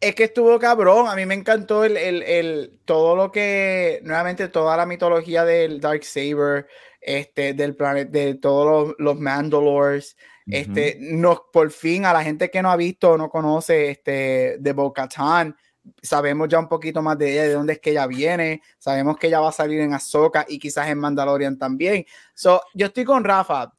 Es 0.00 0.14
que 0.14 0.24
estuvo 0.24 0.58
cabrón. 0.58 1.08
A 1.08 1.14
mí 1.14 1.26
me 1.26 1.34
encantó 1.34 1.84
el, 1.84 1.96
el, 1.96 2.22
el, 2.22 2.80
todo 2.84 3.14
lo 3.14 3.30
que, 3.30 4.00
nuevamente, 4.02 4.48
toda 4.48 4.76
la 4.76 4.84
mitología 4.86 5.44
del 5.44 5.80
Dark 5.80 6.04
Saber, 6.04 6.66
este, 7.00 7.54
del 7.54 7.76
planeta, 7.76 8.10
de 8.10 8.34
todos 8.34 8.88
los, 8.88 8.94
los 8.98 9.20
Mandalores. 9.20 10.16
Este, 10.46 10.96
nos, 11.00 11.42
por 11.52 11.70
fin, 11.70 12.04
a 12.04 12.12
la 12.12 12.24
gente 12.24 12.50
que 12.50 12.62
no 12.62 12.70
ha 12.70 12.76
visto 12.76 13.12
o 13.12 13.16
no 13.16 13.30
conoce 13.30 13.90
este, 13.90 14.56
de 14.58 14.72
Bo-Katan, 14.72 15.56
sabemos 16.02 16.48
ya 16.48 16.58
un 16.58 16.68
poquito 16.68 17.02
más 17.02 17.18
de 17.18 17.32
ella, 17.32 17.42
de 17.44 17.52
dónde 17.54 17.74
es 17.74 17.80
que 17.80 17.90
ella 17.90 18.06
viene, 18.06 18.62
sabemos 18.78 19.16
que 19.16 19.28
ella 19.28 19.40
va 19.40 19.48
a 19.48 19.52
salir 19.52 19.80
en 19.80 19.94
Ahsoka 19.94 20.44
y 20.48 20.58
quizás 20.58 20.88
en 20.88 20.98
Mandalorian 20.98 21.58
también. 21.58 22.04
So, 22.34 22.62
yo 22.74 22.86
estoy 22.86 23.04
con 23.04 23.24
Rafa, 23.24 23.72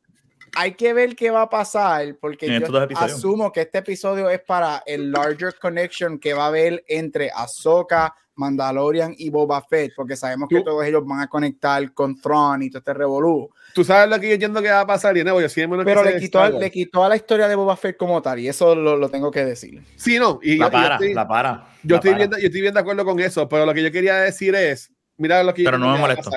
hay 0.56 0.74
que 0.74 0.94
ver 0.94 1.16
qué 1.16 1.32
va 1.32 1.44
a 1.44 1.50
pasar, 1.50 2.16
porque 2.20 2.48
yo 2.48 2.68
asumo 2.96 3.52
que 3.52 3.62
este 3.62 3.80
episodio 3.80 4.30
es 4.30 4.42
para 4.42 4.84
el 4.86 5.12
larger 5.12 5.56
connection 5.60 6.20
que 6.20 6.34
va 6.34 6.46
a 6.46 6.48
haber 6.48 6.84
entre 6.88 7.32
Ahsoka, 7.34 8.16
Mandalorian 8.36 9.14
y 9.18 9.30
Boba 9.30 9.62
Fett, 9.62 9.94
porque 9.96 10.16
sabemos 10.16 10.50
que 10.50 10.62
todos 10.62 10.84
ellos 10.86 11.06
van 11.06 11.22
a 11.22 11.28
conectar 11.28 11.94
con 11.94 12.20
Thrawn 12.20 12.64
y 12.64 12.70
todo 12.70 12.80
este 12.80 12.94
revolú. 12.94 13.50
Tú 13.74 13.84
sabes 13.84 14.10
lo 14.10 14.20
que 14.20 14.28
yo 14.28 14.34
entiendo 14.34 14.62
que 14.62 14.70
va 14.70 14.82
a 14.82 14.88
pasar, 14.88 15.16
y 15.18 15.24
no, 15.24 15.40
yo 15.40 15.48
Pero 15.84 16.04
le 16.04 16.18
quitó, 16.20 16.50
le 16.50 16.72
quitó 16.72 17.04
a 17.04 17.10
la 17.10 17.16
historia 17.16 17.48
de 17.48 17.56
Boba 17.56 17.76
Fett 17.76 17.98
como 17.98 18.22
tal, 18.22 18.40
y 18.40 18.48
eso 18.48 18.76
lo, 18.76 18.96
lo 18.98 19.10
tengo 19.10 19.32
que 19.32 19.46
decir. 19.46 19.84
Sí, 19.96 20.20
no, 20.20 20.40
y 20.42 20.58
la 20.58 20.72
para, 20.72 21.00
la 21.00 21.28
para. 21.28 21.68
Yo, 21.84 21.96
estoy 21.96 22.14
Bien, 22.14 22.30
yo 22.30 22.38
estoy 22.38 22.62
bien 22.62 22.74
de 22.74 22.80
acuerdo 22.80 23.06
con 23.06 23.20
eso, 23.20 23.48
pero 23.50 23.66
lo 23.66 23.74
que 23.74 23.84
yo 23.84 23.92
quería 23.92 24.16
decir 24.18 24.56
es, 24.56 24.92
mira 25.18 25.44
lo 25.44 25.54
que 25.54 25.64
pero 25.64 25.78
no 25.78 25.94
me 25.94 26.00
molesto. 26.00 26.30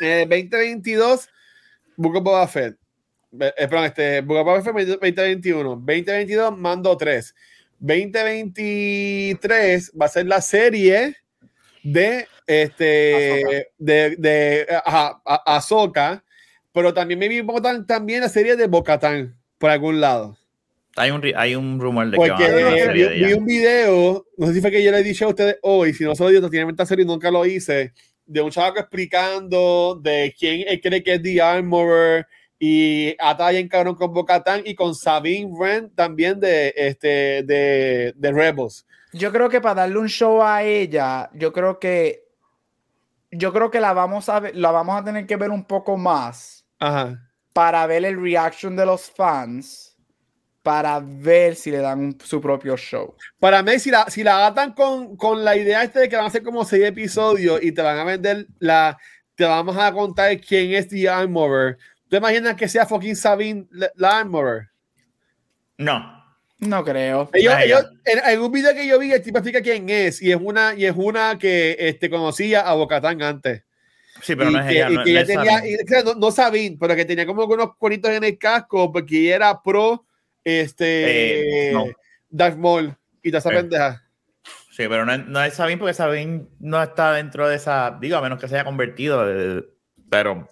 2022, 0.00 1.28
busco 1.96 2.20
Boba 2.20 2.46
Fett. 2.48 2.81
Eh, 3.40 3.52
perdón, 3.56 3.84
este, 3.84 4.20
Boba 4.20 4.60
Fett 4.62 4.74
2021, 4.74 5.76
2022, 5.76 6.58
mando 6.58 6.96
3. 6.96 7.34
2023 7.78 9.92
va 10.00 10.06
a 10.06 10.08
ser 10.08 10.26
la 10.26 10.40
serie 10.40 11.16
de 11.82 12.26
este 12.46 13.68
de, 13.78 14.16
de 14.16 14.66
Ahsoka, 15.46 16.24
pero 16.72 16.94
también 16.94 17.18
me 17.18 17.26
vi 17.28 17.44
también 17.86 18.20
la 18.20 18.28
serie 18.28 18.54
de 18.56 18.68
Bocatán 18.68 19.36
por 19.58 19.70
algún 19.70 20.00
lado. 20.00 20.38
Hay 20.96 21.10
un, 21.10 21.22
hay 21.34 21.54
un 21.54 21.80
rumor 21.80 22.10
de 22.10 22.18
que 22.18 22.30
va 22.30 22.36
a 22.36 22.92
vi, 22.92 23.08
vi 23.08 23.32
un 23.32 23.46
video, 23.46 24.26
no 24.36 24.46
sé 24.46 24.52
si 24.54 24.60
fue 24.60 24.70
que 24.70 24.84
yo 24.84 24.92
le 24.92 25.02
dicho 25.02 25.24
a 25.24 25.28
ustedes 25.28 25.56
hoy, 25.62 25.94
si 25.94 26.04
no 26.04 26.14
se 26.14 26.22
lo 26.22 26.28
digo, 26.28 26.50
tiene 26.50 26.70
esta 26.70 26.84
serie 26.84 27.06
nunca 27.06 27.30
lo 27.30 27.46
hice, 27.46 27.94
de 28.26 28.42
un 28.42 28.50
chavo 28.50 28.78
explicando 28.78 29.98
de 30.00 30.34
quién 30.38 30.66
cree 30.80 31.02
que 31.02 31.14
es 31.14 31.22
The 31.22 31.40
Armorer, 31.40 32.26
y 32.64 33.16
Ataya 33.18 33.58
en 33.58 33.68
con 33.68 34.14
Bocatán 34.14 34.62
y 34.64 34.76
con 34.76 34.94
Sabine 34.94 35.50
Wren 35.50 35.90
también 35.96 36.38
de, 36.38 36.72
este, 36.76 37.42
de, 37.42 38.14
de 38.14 38.32
Rebels. 38.32 38.86
Yo 39.12 39.32
creo 39.32 39.48
que 39.48 39.60
para 39.60 39.80
darle 39.80 39.98
un 39.98 40.08
show 40.08 40.40
a 40.40 40.62
ella, 40.62 41.28
yo 41.34 41.52
creo 41.52 41.80
que 41.80 42.22
yo 43.32 43.52
creo 43.52 43.68
que 43.68 43.80
la 43.80 43.92
vamos 43.92 44.28
a 44.28 44.38
ver, 44.38 44.54
la 44.54 44.70
vamos 44.70 44.96
a 44.96 45.02
tener 45.02 45.26
que 45.26 45.34
ver 45.34 45.50
un 45.50 45.64
poco 45.64 45.96
más 45.96 46.64
para 47.52 47.84
ver 47.88 48.04
el 48.04 48.22
reaction 48.22 48.76
de 48.76 48.86
los 48.86 49.10
fans 49.10 49.96
para 50.62 51.00
ver 51.02 51.56
si 51.56 51.72
le 51.72 51.78
dan 51.78 52.16
su 52.22 52.40
propio 52.40 52.76
show. 52.76 53.16
Para 53.40 53.64
mí, 53.64 53.80
si 53.80 53.90
la, 53.90 54.08
si 54.08 54.22
la 54.22 54.46
atan 54.46 54.72
con, 54.72 55.16
con 55.16 55.44
la 55.44 55.56
idea 55.56 55.82
este 55.82 55.98
de 55.98 56.08
que 56.08 56.14
van 56.14 56.26
a 56.26 56.28
hacer 56.28 56.44
como 56.44 56.64
seis 56.64 56.84
episodios 56.84 57.60
y 57.60 57.72
te 57.72 57.82
van 57.82 57.98
a 57.98 58.04
vender 58.04 58.46
la, 58.60 58.96
te 59.34 59.46
vamos 59.46 59.76
a 59.76 59.92
contar 59.92 60.40
quién 60.40 60.72
es 60.74 60.86
The 60.86 61.08
Armorer, 61.08 61.76
¿Te 62.12 62.18
imaginas 62.18 62.56
que 62.56 62.68
sea 62.68 62.84
fucking 62.84 63.16
Sabine 63.16 63.66
Lawnmower? 63.94 64.68
No. 65.78 66.22
No 66.58 66.84
creo. 66.84 67.30
en, 67.32 68.38
un 68.38 68.52
video 68.52 68.74
que 68.74 68.86
yo 68.86 68.98
vi, 68.98 69.12
el 69.12 69.22
tipo 69.22 69.38
explica 69.38 69.62
quién 69.62 69.88
es. 69.88 70.20
Y 70.20 70.30
es 70.30 70.36
una, 70.38 70.74
y 70.74 70.84
es 70.84 70.92
una 70.94 71.38
que 71.38 71.74
este, 71.78 72.10
conocía 72.10 72.68
a 72.68 72.74
Bocatán 72.74 73.22
antes. 73.22 73.64
Sí, 74.20 74.36
pero 74.36 74.50
no 74.50 74.60
es 74.60 74.70
ella. 74.70 74.90
no, 74.90 75.02
tenía, 75.02 75.62
no, 76.14 76.30
Sabine, 76.30 76.76
pero 76.78 76.94
que 76.94 77.06
tenía 77.06 77.24
como 77.24 77.46
unos 77.46 77.76
cueritos 77.76 78.10
en 78.10 78.24
el 78.24 78.36
casco 78.36 78.92
porque 78.92 79.18
ella 79.18 79.36
era 79.36 79.62
pro 79.62 80.04
este, 80.44 81.70
eh, 81.70 81.72
no. 81.72 81.86
Darth 82.28 82.58
Maul 82.58 82.94
y 83.22 83.30
toda 83.30 83.38
esa 83.38 83.52
eh. 83.52 83.56
pendeja. 83.56 84.02
Sí, 84.70 84.84
pero 84.86 85.06
no, 85.06 85.16
no, 85.16 85.42
es 85.42 85.54
Sabine 85.54 85.78
porque 85.78 85.94
Sabine 85.94 86.44
no 86.60 86.82
está 86.82 87.14
dentro 87.14 87.48
de 87.48 87.56
esa, 87.56 87.96
digo, 88.02 88.18
a 88.18 88.20
menos 88.20 88.38
que 88.38 88.48
se 88.48 88.56
haya 88.56 88.64
convertido, 88.66 89.24
eh, 89.30 89.64
pero 90.10 90.46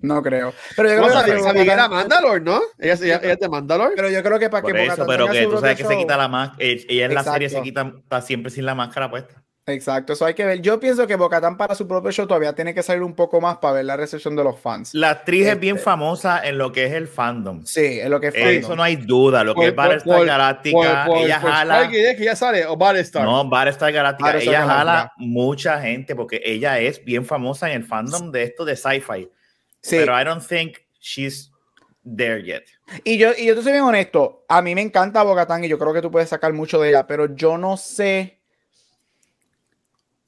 no 0.00 0.22
creo. 0.22 0.52
Pero 0.76 0.88
yo 0.88 1.24
creo 1.24 1.52
que, 1.52 1.64
que 1.64 1.72
era 1.72 1.88
Mandalor, 1.88 2.42
¿no? 2.42 2.60
Ella, 2.78 2.94
ella, 2.94 3.16
es 3.16 3.38
de 3.38 3.48
Mandalor. 3.48 3.92
Pero 3.96 4.10
yo 4.10 4.22
creo 4.22 4.38
que 4.38 4.50
para 4.50 4.62
que 4.62 4.84
eso, 4.84 5.06
pero 5.06 5.28
que 5.28 5.44
tú 5.44 5.58
sabes 5.58 5.76
que 5.76 5.84
se 5.84 5.96
quita 5.96 6.16
la 6.16 6.28
máscara. 6.28 6.62
Ella 6.62 7.06
en 7.06 7.14
la 7.14 7.24
serie 7.24 7.48
se 7.48 7.62
quita 7.62 7.92
está 7.96 8.22
siempre 8.22 8.50
sin 8.50 8.66
la 8.66 8.74
máscara 8.74 9.10
puesta. 9.10 9.42
Exacto, 9.68 10.12
eso 10.12 10.24
hay 10.24 10.34
que 10.34 10.44
ver. 10.44 10.62
Yo 10.62 10.78
pienso 10.78 11.08
que 11.08 11.16
Bocatán 11.16 11.56
para 11.56 11.74
su 11.74 11.88
propio 11.88 12.12
show 12.12 12.24
todavía 12.24 12.54
tiene 12.54 12.72
que 12.72 12.84
salir 12.84 13.02
un 13.02 13.14
poco 13.16 13.40
más 13.40 13.56
para 13.56 13.74
ver 13.74 13.84
la 13.84 13.96
recepción 13.96 14.36
de 14.36 14.44
los 14.44 14.60
fans. 14.60 14.94
La 14.94 15.10
actriz 15.10 15.44
es 15.48 15.58
bien 15.58 15.74
este, 15.74 15.84
famosa 15.84 16.40
en 16.46 16.56
lo 16.56 16.70
que 16.70 16.84
es 16.84 16.92
el 16.92 17.08
fandom. 17.08 17.66
Sí, 17.66 17.98
en 17.98 18.10
lo 18.10 18.20
que 18.20 18.28
es 18.28 18.34
fandom. 18.34 18.52
Eso 18.52 18.76
no 18.76 18.84
hay 18.84 18.94
duda. 18.94 19.42
Lo 19.42 19.56
que 19.56 19.66
es 19.66 19.74
Battlestar 19.74 20.24
Galáctica, 20.24 21.08
ella 21.16 21.40
jala. 21.40 21.90
que 21.90 22.16
ya 22.16 22.36
sale 22.36 22.64
o 22.64 22.76
Battlestar? 22.76 23.24
No, 23.24 23.48
Battlestar 23.48 23.92
Galáctica. 23.92 24.38
ella 24.38 24.64
jala 24.64 25.12
mucha 25.16 25.80
gente 25.80 26.14
porque 26.14 26.40
ella 26.44 26.78
es 26.78 27.04
bien 27.04 27.24
famosa 27.24 27.68
en 27.68 27.82
el 27.82 27.84
fandom 27.84 28.30
de 28.30 28.44
esto 28.44 28.64
de 28.64 28.76
sci-fi. 28.76 29.28
Pero 29.90 30.20
I 30.20 30.24
don't 30.24 30.44
think 30.46 30.78
she's 31.00 31.50
there 32.04 32.42
yet. 32.42 32.64
Y 33.04 33.18
yo, 33.18 33.32
y 33.36 33.46
yo 33.46 33.54
te 33.54 33.62
soy 33.62 33.72
bien 33.72 33.84
honesto, 33.84 34.44
a 34.48 34.62
mí 34.62 34.74
me 34.74 34.82
encanta 34.82 35.22
Bogatán 35.22 35.64
y 35.64 35.68
yo 35.68 35.78
creo 35.78 35.92
que 35.92 36.02
tú 36.02 36.10
puedes 36.10 36.28
sacar 36.28 36.52
mucho 36.52 36.80
de 36.80 36.90
ella, 36.90 37.06
pero 37.06 37.34
yo 37.34 37.58
no 37.58 37.76
sé 37.76 38.36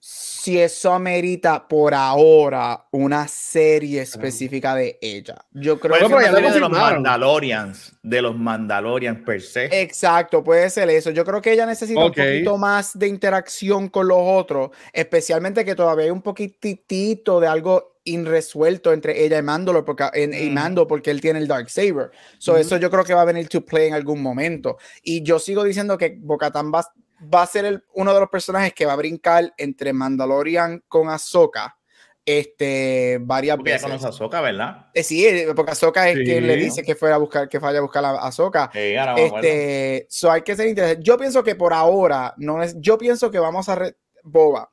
si 0.01 0.59
eso 0.59 0.93
amerita 0.93 1.69
por 1.69 1.93
ahora 1.93 2.87
una 2.93 3.29
serie 3.29 4.01
específica 4.01 4.75
de 4.75 4.99
ella. 5.03 5.37
Yo 5.53 5.79
creo 5.79 6.09
que 6.09 6.31
de 6.31 6.61
los 6.61 6.71
Mandalorians, 6.71 7.99
de 8.03 8.23
los 8.23 8.37
Mandalorians 8.37 9.21
per 9.27 9.43
se. 9.43 9.67
Exacto, 9.83 10.43
puede 10.43 10.71
ser 10.71 10.89
eso. 10.91 11.11
Yo 11.11 11.25
creo 11.25 11.43
que 11.43 11.53
ella 11.53 11.67
necesita 11.67 12.01
un 12.01 12.13
poquito 12.13 12.57
más 12.57 12.99
de 12.99 13.09
interacción 13.09 13.89
con 13.89 14.09
los 14.09 14.21
otros, 14.21 14.71
especialmente 14.93 15.65
que 15.65 15.75
todavía 15.75 16.07
hay 16.07 16.11
un 16.11 16.23
poquitito 16.23 17.41
de 17.41 17.47
algo 17.47 17.98
irresuelto 18.09 18.93
entre 18.93 19.25
ella 19.25 19.39
y 19.39 19.43
Mando 19.43 19.85
porque, 19.85 20.09
en, 20.15 20.35
y 20.35 20.51
mm. 20.51 20.55
Mando 20.55 20.87
porque 20.87 21.11
él 21.11 21.21
tiene 21.21 21.39
el 21.39 21.49
Dark 21.49 21.71
Saber. 21.71 22.11
So, 22.39 22.57
Eso 22.57 22.77
yo 22.77 22.91
creo 22.91 23.05
que 23.05 23.15
va 23.15 23.23
a 23.23 23.27
venir 23.27 23.49
to 23.49 23.65
play 23.65 23.89
en 23.89 23.95
algún 23.95 24.23
momento. 24.23 24.79
Y 25.03 25.23
yo 25.23 25.39
sigo 25.39 25.65
diciendo 25.65 25.97
que 25.99 26.17
Bocatan 26.19 26.73
va, 26.73 26.87
va 27.33 27.43
a 27.43 27.47
ser 27.47 27.65
el, 27.65 27.85
uno 27.95 28.15
de 28.15 28.21
los 28.21 28.29
personajes 28.29 28.73
que 28.73 28.87
va 28.87 28.95
a 28.95 28.97
brincar 28.97 29.53
entre 29.57 29.93
Mandalorian 29.93 30.83
con 30.89 31.09
Ahsoka. 31.09 31.77
Este, 32.25 33.19
varias 33.23 33.57
porque 33.57 33.73
veces. 33.73 33.91
Porque 33.91 34.07
Ahsoka, 34.07 34.41
¿verdad? 34.43 34.87
Eh, 34.93 35.03
sí, 35.03 35.27
eh, 35.27 35.49
porque 35.57 35.73
Ahsoka 35.73 36.11
es 36.11 36.17
quien 36.19 36.47
le 36.47 36.57
dice 36.57 36.83
que 36.83 36.95
fuera 36.95 37.15
a 37.15 37.19
buscar, 37.19 37.49
que 37.49 37.59
vaya 37.59 37.79
a 37.79 37.83
buscar 37.83 38.05
a 38.05 38.11
Ahsoka. 38.19 38.71
este, 38.75 40.07
so 40.11 40.31
hay 40.31 40.43
que 40.43 40.55
ser 40.55 40.69
interesante. 40.69 41.03
Yo 41.03 41.17
pienso 41.17 41.43
que 41.43 41.55
por 41.55 41.73
ahora, 41.73 42.35
no 42.37 42.63
es, 42.63 42.77
yo 42.79 42.99
pienso 42.99 43.31
que 43.31 43.39
vamos 43.39 43.69
a 43.71 43.79
Boba 44.25 44.71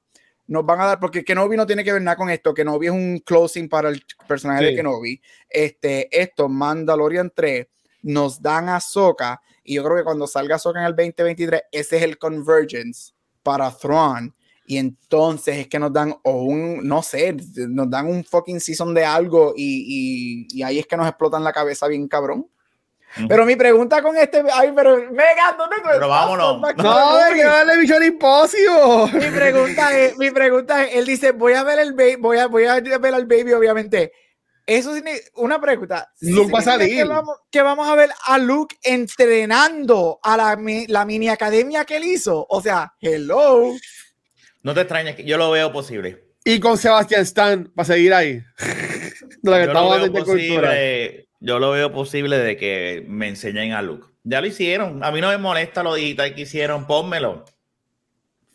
nos 0.48 0.66
van 0.66 0.82
a 0.82 0.86
dar, 0.86 1.00
porque 1.00 1.24
Kenobi 1.24 1.58
no 1.58 1.66
tiene 1.66 1.84
que 1.84 1.92
ver 1.92 2.02
nada 2.02 2.18
con 2.18 2.30
esto, 2.30 2.54
Kenobi 2.54 2.88
es 2.88 2.92
un 2.92 3.20
closing 3.20 3.68
para 3.68 3.90
el 3.90 4.04
personaje 4.28 4.66
de 4.66 4.76
Kenobi. 4.76 5.22
Este, 5.50 6.08
esto, 6.22 6.48
Mandalorian 6.48 7.32
3, 7.34 7.68
nos 8.04 8.42
dan 8.42 8.70
a 8.70 8.80
Soka, 8.80 9.42
y 9.64 9.76
yo 9.76 9.84
creo 9.84 9.98
que 9.98 10.04
cuando 10.04 10.28
salga 10.28 10.60
Soka 10.60 10.80
en 10.80 10.86
el 10.86 10.96
2023, 10.96 11.64
ese 11.72 11.98
es 11.98 12.04
el 12.04 12.18
convergence 12.18 13.14
para 13.42 13.72
Thrawn. 13.72 14.34
Y 14.68 14.78
entonces 14.78 15.58
es 15.58 15.68
que 15.68 15.78
nos 15.78 15.94
dan, 15.94 16.16
o 16.24 16.44
un, 16.44 16.88
no 16.88 17.04
sé, 17.04 17.36
nos 17.68 17.90
dan 17.90 18.08
un 18.08 18.24
fucking 18.24 18.60
season 18.60 18.96
de 18.96 19.06
algo 19.06 19.54
y, 19.56 20.48
y, 20.50 20.58
y 20.58 20.64
ahí 20.64 20.80
es 20.80 20.88
que 20.88 20.98
nos 20.98 21.08
explotan 21.08 21.44
la 21.44 21.54
cabeza 21.54 21.88
bien 21.88 22.08
cabrón. 22.08 22.48
Pero 23.28 23.46
mi 23.46 23.56
pregunta 23.56 24.02
con 24.02 24.18
este. 24.18 24.44
Ay, 24.54 24.72
pero 24.76 24.98
Mega, 25.12 25.56
¿dónde 25.58 25.78
Pero 25.84 26.10
vámonos. 26.10 26.62
No, 26.78 27.18
de 27.18 27.34
que 27.34 27.44
darle 27.44 27.78
Mission 27.78 28.04
Impossible. 28.04 29.12
Mi 29.14 29.36
pregunta 29.36 29.98
es, 29.98 30.18
mi 30.18 30.32
pregunta 30.32 30.84
es, 30.84 30.96
él 30.96 31.06
dice, 31.06 31.32
voy 31.32 31.54
a 31.54 31.64
ver 31.64 31.80
el 31.80 31.94
baby, 31.94 32.16
voy 32.18 32.38
a, 32.38 32.48
voy 32.48 32.66
a 32.66 32.80
ver 32.80 33.14
al 33.14 33.26
baby, 33.26 33.54
obviamente. 33.54 34.12
Eso 34.66 34.96
es 34.96 35.32
una 35.36 35.62
pregunta. 35.62 36.12
Luke 36.22 36.52
va 36.52 36.60
a 36.60 36.64
salir. 36.64 36.98
Que 36.98 37.04
vamos, 37.04 37.38
que 37.52 37.62
vamos, 37.62 37.88
a 37.88 37.96
ver 37.96 38.10
a 38.26 38.38
Luke 38.40 38.76
entrenando 38.84 40.20
a 40.24 40.36
la, 40.36 40.58
la 40.88 41.06
mini 41.06 41.30
academia 41.30 41.86
que 41.86 41.98
él 41.98 42.06
hizo. 42.06 42.46
O 42.50 42.62
sea, 42.62 42.94
hello. 43.00 43.74
No 44.64 44.74
te 44.74 44.82
extrañes, 44.82 45.18
yo 45.18 45.38
lo 45.38 45.52
veo 45.52 45.72
posible. 45.72 46.26
Y 46.44 46.60
con 46.60 46.78
Sebastián 46.78 47.22
Stan, 47.22 47.72
para 47.76 47.86
seguir 47.86 48.14
ahí. 48.14 48.44
lo 49.44 49.54
que 49.54 49.64
estamos 49.64 50.02
de 50.02 50.12
cultura 50.12 50.74
yo 51.46 51.60
lo 51.60 51.72
veo 51.72 51.92
posible 51.92 52.40
de 52.40 52.58
que 52.58 53.06
me 53.08 53.28
enseñen 53.28 53.74
a 53.74 53.84
Luke. 53.84 54.08
Ya 54.24 54.42
lo 54.42 54.48
hicieron. 54.48 55.04
A 55.04 55.12
mí 55.12 55.22
no 55.22 55.30
me 55.30 55.38
molesta 55.38 55.84
lo 55.84 55.94
digital 55.94 56.34
que 56.34 56.42
hicieron, 56.42 56.88
pónmelo. 56.88 57.46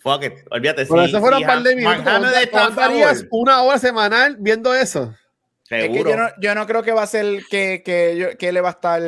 Fuck 0.00 0.25
it, 0.25 0.32
olvídate. 0.50 0.87
Pero 0.87 1.02
eso 1.02 1.20
fueron 1.20 1.42
un 1.42 1.47
par 1.47 1.62
de 1.62 1.76
minutos. 1.76 2.02
¿Cuánto 2.50 3.26
una 3.30 3.62
hora 3.62 3.78
semanal 3.78 4.37
viendo 4.40 4.75
eso? 4.75 5.14
Seguro. 5.62 6.00
Es 6.00 6.04
que 6.04 6.11
yo 6.11 6.16
no, 6.16 6.28
yo 6.40 6.54
no 6.56 6.66
creo 6.66 6.82
que 6.82 6.90
va 6.90 7.04
a 7.04 7.06
ser 7.06 7.44
que, 7.49 7.82
que, 7.85 8.37
que 8.37 8.50
le 8.50 8.61
va 8.61 8.70
a 8.70 8.73
estar 8.73 9.02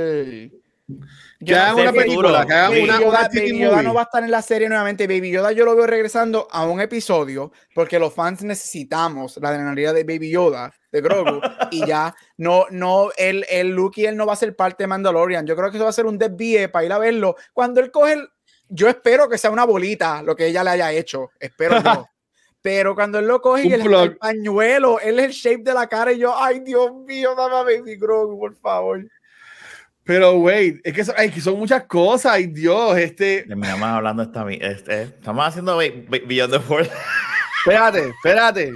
que 1.45 1.55
hagan 1.55 1.79
una 1.79 1.93
película, 1.93 2.47
que 2.47 2.53
hagan 2.53 2.83
una, 2.83 3.01
Yoda, 3.01 3.29
Baby 3.33 3.59
Yoda 3.59 3.83
no 3.83 3.95
va 3.95 4.03
a 4.03 4.05
estar 4.05 4.23
en 4.23 4.31
la 4.31 4.43
serie 4.43 4.69
nuevamente. 4.69 5.07
Baby 5.07 5.31
Yoda 5.31 5.53
yo 5.53 5.65
lo 5.65 5.75
veo 5.77 5.87
regresando 5.87 6.49
a 6.51 6.67
un 6.67 6.81
episodio 6.81 7.53
porque 7.75 7.99
los 7.99 8.15
fans 8.15 8.43
necesitamos 8.43 9.39
la 9.41 9.51
adrenalina 9.51 9.93
de 9.93 10.05
Baby 10.05 10.31
Yoda, 10.31 10.73
de 10.91 11.01
Grogu, 11.01 11.41
y 11.71 11.87
ya 11.87 12.15
no, 12.37 12.67
no, 12.71 13.11
el, 13.17 13.45
el 13.49 13.71
Luke 13.71 14.01
y 14.01 14.07
él 14.07 14.17
no 14.17 14.27
va 14.27 14.35
a 14.35 14.37
ser 14.37 14.55
parte 14.55 14.85
de 14.85 14.89
Mandalorian. 14.89 15.47
Yo 15.47 15.57
creo 15.57 15.71
que 15.71 15.77
eso 15.77 15.85
va 15.85 15.91
a 15.91 15.95
ser 15.95 16.07
un 16.07 16.19
desvío 16.19 16.71
para 16.71 16.85
ir 16.85 16.93
a 16.93 16.99
verlo. 16.99 17.37
Cuando 17.53 17.81
él 17.81 17.91
coge, 17.91 18.15
el, 18.15 18.29
yo 18.69 18.89
espero 18.89 19.29
que 19.29 19.39
sea 19.39 19.51
una 19.51 19.65
bolita 19.65 20.23
lo 20.23 20.35
que 20.35 20.47
ella 20.47 20.65
le 20.65 20.71
haya 20.71 20.93
hecho, 20.93 21.31
espero 21.39 21.83
yo. 21.83 22.07
Pero 22.63 22.95
cuando 22.95 23.19
él 23.19 23.27
lo 23.27 23.41
coge 23.41 23.67
y 23.67 23.73
el, 23.73 23.93
el, 23.93 24.17
pañuelo, 24.17 25.01
él 25.01 25.19
es 25.19 25.25
el 25.25 25.33
shape 25.33 25.65
de 25.65 25.75
la 25.75 25.89
cara 25.89 26.13
y 26.13 26.19
yo, 26.19 26.33
ay 26.37 26.61
Dios 26.61 26.95
mío, 26.95 27.35
dame 27.35 27.57
a 27.57 27.63
Baby 27.65 27.97
Grogu, 27.97 28.39
por 28.39 28.55
favor. 28.55 29.05
Pero, 30.04 30.35
güey, 30.35 30.80
es 30.82 30.92
que, 30.92 31.04
son, 31.04 31.14
que 31.14 31.40
son 31.40 31.59
muchas 31.59 31.85
cosas, 31.85 32.32
ay 32.32 32.47
Dios, 32.47 32.99
este... 32.99 33.44
Terminamos 33.44 33.88
hablando 33.88 34.25
esta, 34.25 34.44
este, 34.50 35.02
estamos 35.02 35.47
haciendo 35.47 35.76
Beyond 35.76 36.52
the 36.52 36.61
Force. 36.61 36.90
Espérate, 37.59 38.09
espérate. 38.09 38.73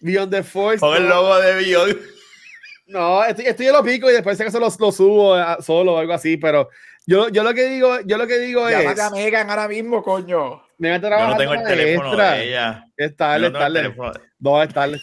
Beyond 0.00 0.32
the 0.32 0.42
Force. 0.42 0.80
Con 0.80 0.96
el 0.96 1.06
logo 1.06 1.38
de 1.38 1.54
Beyond. 1.54 1.98
No, 2.86 3.22
esto, 3.24 3.62
yo 3.62 3.72
lo 3.72 3.84
pico 3.84 4.08
y 4.08 4.14
después 4.14 4.38
se 4.38 4.44
lo, 4.44 4.60
lo 4.60 4.92
subo 4.92 5.36
solo 5.60 5.94
o 5.94 5.98
algo 5.98 6.14
así, 6.14 6.38
pero 6.38 6.70
yo, 7.06 7.28
yo 7.28 7.42
lo 7.42 7.52
que 7.52 7.68
digo, 7.68 8.00
yo 8.06 8.16
lo 8.16 8.26
que 8.26 8.38
digo 8.38 8.66
es... 8.66 8.78
Llámate 8.78 9.02
a 9.02 9.10
Megan 9.10 9.50
ahora 9.50 9.68
mismo, 9.68 10.02
coño. 10.02 10.62
Megan 10.78 11.02
yo 11.02 11.10
no 11.10 11.36
tengo 11.36 11.54
el 11.54 11.64
teléfono 11.64 12.16
de 12.16 12.48
ella. 12.48 12.86
Es 12.96 13.14
tarde, 13.14 13.48
es 13.48 13.52
tarde. 13.52 13.94
No, 14.40 14.62
es 14.62 14.72
tarde, 14.72 15.00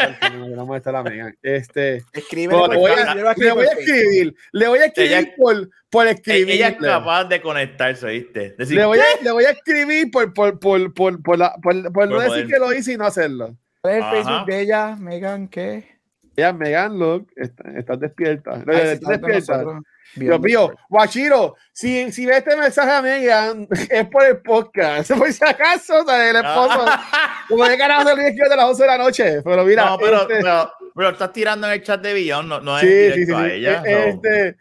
no 0.55 0.65
me 0.65 0.77
está 0.77 0.91
la 0.93 1.03
Megan. 1.03 1.37
Este, 1.41 2.03
Escribe. 2.13 2.53
Le 2.53 2.77
voy, 2.77 2.91
a, 2.91 3.15
le 3.15 3.51
voy 3.51 3.65
a 3.65 3.71
escribir. 3.71 4.35
Le 4.53 4.67
voy 4.67 4.79
a 4.79 4.85
escribir 4.85 5.33
por, 5.37 5.69
por 5.89 6.07
escribir. 6.07 6.55
Ella 6.55 6.69
es 6.69 6.77
capaz 6.77 7.25
de 7.25 7.41
conectarse, 7.41 8.07
¿viste? 8.07 8.55
Decir, 8.57 8.77
le, 8.77 8.85
voy 8.85 8.99
a, 8.99 9.03
le 9.21 9.31
voy 9.31 9.43
a 9.43 9.51
escribir 9.51 10.09
por, 10.09 10.33
por, 10.33 10.57
por, 10.59 10.93
por, 10.93 11.21
por, 11.21 11.37
la, 11.37 11.53
por, 11.61 11.91
por 11.91 12.07
no 12.07 12.19
decir 12.19 12.47
que 12.47 12.59
lo 12.59 12.73
hice 12.73 12.93
y 12.93 12.97
no 12.97 13.05
hacerlo. 13.05 13.57
¿Cuál 13.81 13.95
es 13.95 14.03
el 14.03 14.11
Facebook 14.11 14.45
de 14.45 14.61
ella? 14.61 14.95
Megan, 14.95 15.47
¿qué? 15.49 15.94
Ella, 16.35 16.53
Megan, 16.53 16.97
look, 16.97 17.31
está, 17.35 17.63
está 17.77 17.95
despierta. 17.95 18.55
está 18.55 19.11
despierta. 19.11 19.81
Dios 20.15 20.39
mío, 20.39 20.73
Guachiro, 20.89 21.55
si, 21.73 22.11
si 22.11 22.25
ve 22.25 22.37
este 22.37 22.55
mensaje 22.55 22.91
a 22.91 23.01
Megan, 23.01 23.67
es 23.89 24.07
por 24.07 24.25
el 24.25 24.37
podcast. 24.37 25.11
Por 25.17 25.31
si 25.31 25.43
acaso, 25.43 26.01
o 26.01 26.05
sea, 26.05 26.29
el 26.29 26.37
esposo. 26.37 26.85
como 27.49 27.65
de 27.65 27.77
carajo 27.77 28.09
se 28.09 28.15
lo 28.15 28.49
de 28.49 28.55
las 28.55 28.65
11 28.65 28.81
de 28.81 28.87
la 28.87 28.97
noche. 28.97 29.41
Pero 29.43 29.65
mira. 29.65 29.85
No, 29.85 29.97
pero, 29.97 30.21
este, 30.21 30.35
pero, 30.41 30.71
pero, 30.95 31.09
estás 31.09 31.33
tirando 31.33 31.67
en 31.67 31.73
el 31.73 31.83
chat 31.83 32.01
de 32.01 32.13
Billón, 32.13 32.47
no, 32.47 32.61
no 32.61 32.77
es 32.77 32.83
sí, 32.83 32.87
directo 32.87 33.37
sí, 33.37 33.43
a 33.43 33.53
ella. 33.53 33.83
Eh, 33.85 34.09
este, 34.09 34.57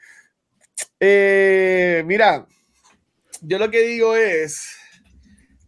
eh, 1.00 2.02
mira, 2.04 2.46
yo 3.40 3.58
lo 3.58 3.70
que 3.70 3.82
digo 3.82 4.16
es. 4.16 4.76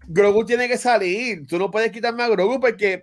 Grogu 0.09 0.47
tiene 0.47 0.69
que 0.69 0.79
salir. 0.79 1.47
Tú 1.49 1.59
no 1.59 1.71
puedes 1.71 1.91
quitarme 1.91 2.23
a 2.23 2.29
Grogu 2.29 2.61
porque 2.61 3.03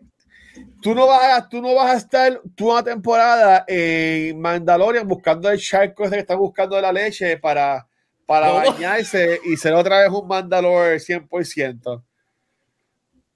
tú 0.81 0.93
no 0.93 1.07
vas 1.07 1.37
a, 1.37 1.49
tú 1.49 1.61
no 1.61 1.73
vas 1.75 1.93
a 1.93 1.97
estar 1.97 2.41
toda 2.55 2.73
una 2.73 2.83
temporada 2.83 3.65
en 3.67 4.39
Mandalorian 4.39 5.07
buscando 5.07 5.49
el 5.49 5.59
charco 5.59 6.03
ese 6.03 6.15
que 6.15 6.21
está 6.21 6.35
buscando 6.35 6.75
de 6.75 6.81
la 6.81 6.91
leche 6.91 7.37
para, 7.37 7.87
para 8.25 8.51
bañarse 8.51 9.39
y 9.45 9.57
ser 9.57 9.73
otra 9.73 9.99
vez 9.99 10.09
un 10.09 10.27
Mandalor 10.27 10.95
100%. 10.95 12.03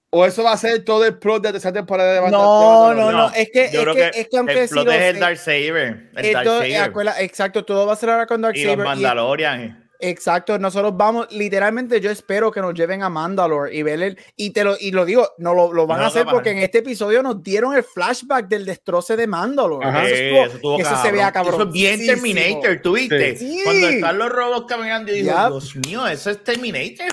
O 0.10 0.26
eso 0.26 0.42
va 0.44 0.54
a 0.54 0.58
ser 0.58 0.86
todo 0.86 1.06
el 1.06 1.18
plot 1.18 1.44
de 1.44 1.58
esa 1.58 1.74
temporada 1.74 2.14
de 2.14 2.22
Mandalorian. 2.22 2.98
No, 2.98 3.12
no, 3.12 3.18
no, 3.18 3.34
es 3.34 3.50
que, 3.52 3.66
es 3.66 3.72
que, 3.72 4.12
es 4.14 4.28
que 4.30 4.38
aunque 4.38 4.64
el 4.64 4.70
plot 4.70 4.88
es 4.88 5.02
el 5.02 5.20
Dark 5.20 5.38
Saber. 5.38 6.10
El 6.16 6.34
Dark 6.34 6.48
Saber. 6.48 7.14
exacto, 7.20 7.66
todo 7.66 7.86
va 7.86 7.94
a 7.94 7.96
ser 7.98 8.10
ahora 8.10 8.26
con 8.26 8.42
Dark 8.42 8.56
Saber. 8.56 8.74
Y 8.74 8.76
los 8.78 8.86
Mandalorian. 8.86 9.87
Exacto, 10.00 10.60
nosotros 10.60 10.96
vamos, 10.96 11.32
literalmente 11.32 12.00
yo 12.00 12.12
espero 12.12 12.52
que 12.52 12.62
nos 12.62 12.74
lleven 12.74 13.02
a 13.02 13.10
Mandalore 13.10 13.76
y 13.76 13.82
ver 13.82 14.02
el, 14.02 14.20
y 14.36 14.52
te 14.52 14.64
lo, 14.64 14.76
y 14.80 14.92
lo 14.92 15.06
digo, 15.06 15.30
no 15.40 15.56
lo, 15.56 15.74
lo 15.74 15.88
van 15.88 16.02
a 16.02 16.08
hacer 16.08 16.26
porque 16.26 16.52
en 16.52 16.60
este 16.60 16.80
episodio 16.80 17.24
nos 17.24 17.42
dieron 17.42 17.74
el 17.74 17.84
flashback 17.84 18.48
del 18.48 18.66
destroce 18.66 19.16
de 19.16 19.26
Mandalore. 19.26 19.88
eso, 20.12 20.78
eso, 20.80 21.02
se 21.02 21.12
vea 21.12 21.32
cabrón. 21.32 21.56
Eso 21.56 21.64
es 21.64 21.72
bien 21.72 22.06
Terminator, 22.06 22.80
¿tú 22.82 22.94
viste? 22.94 23.38
Cuando 23.64 23.88
están 23.88 24.18
los 24.18 24.30
robots 24.30 24.66
caminando 24.68 25.12
y 25.12 25.22
digo, 25.22 25.32
Dios 25.32 25.76
mío, 25.78 26.08
eso 26.08 26.30
es 26.30 26.44
Terminator. 26.44 27.08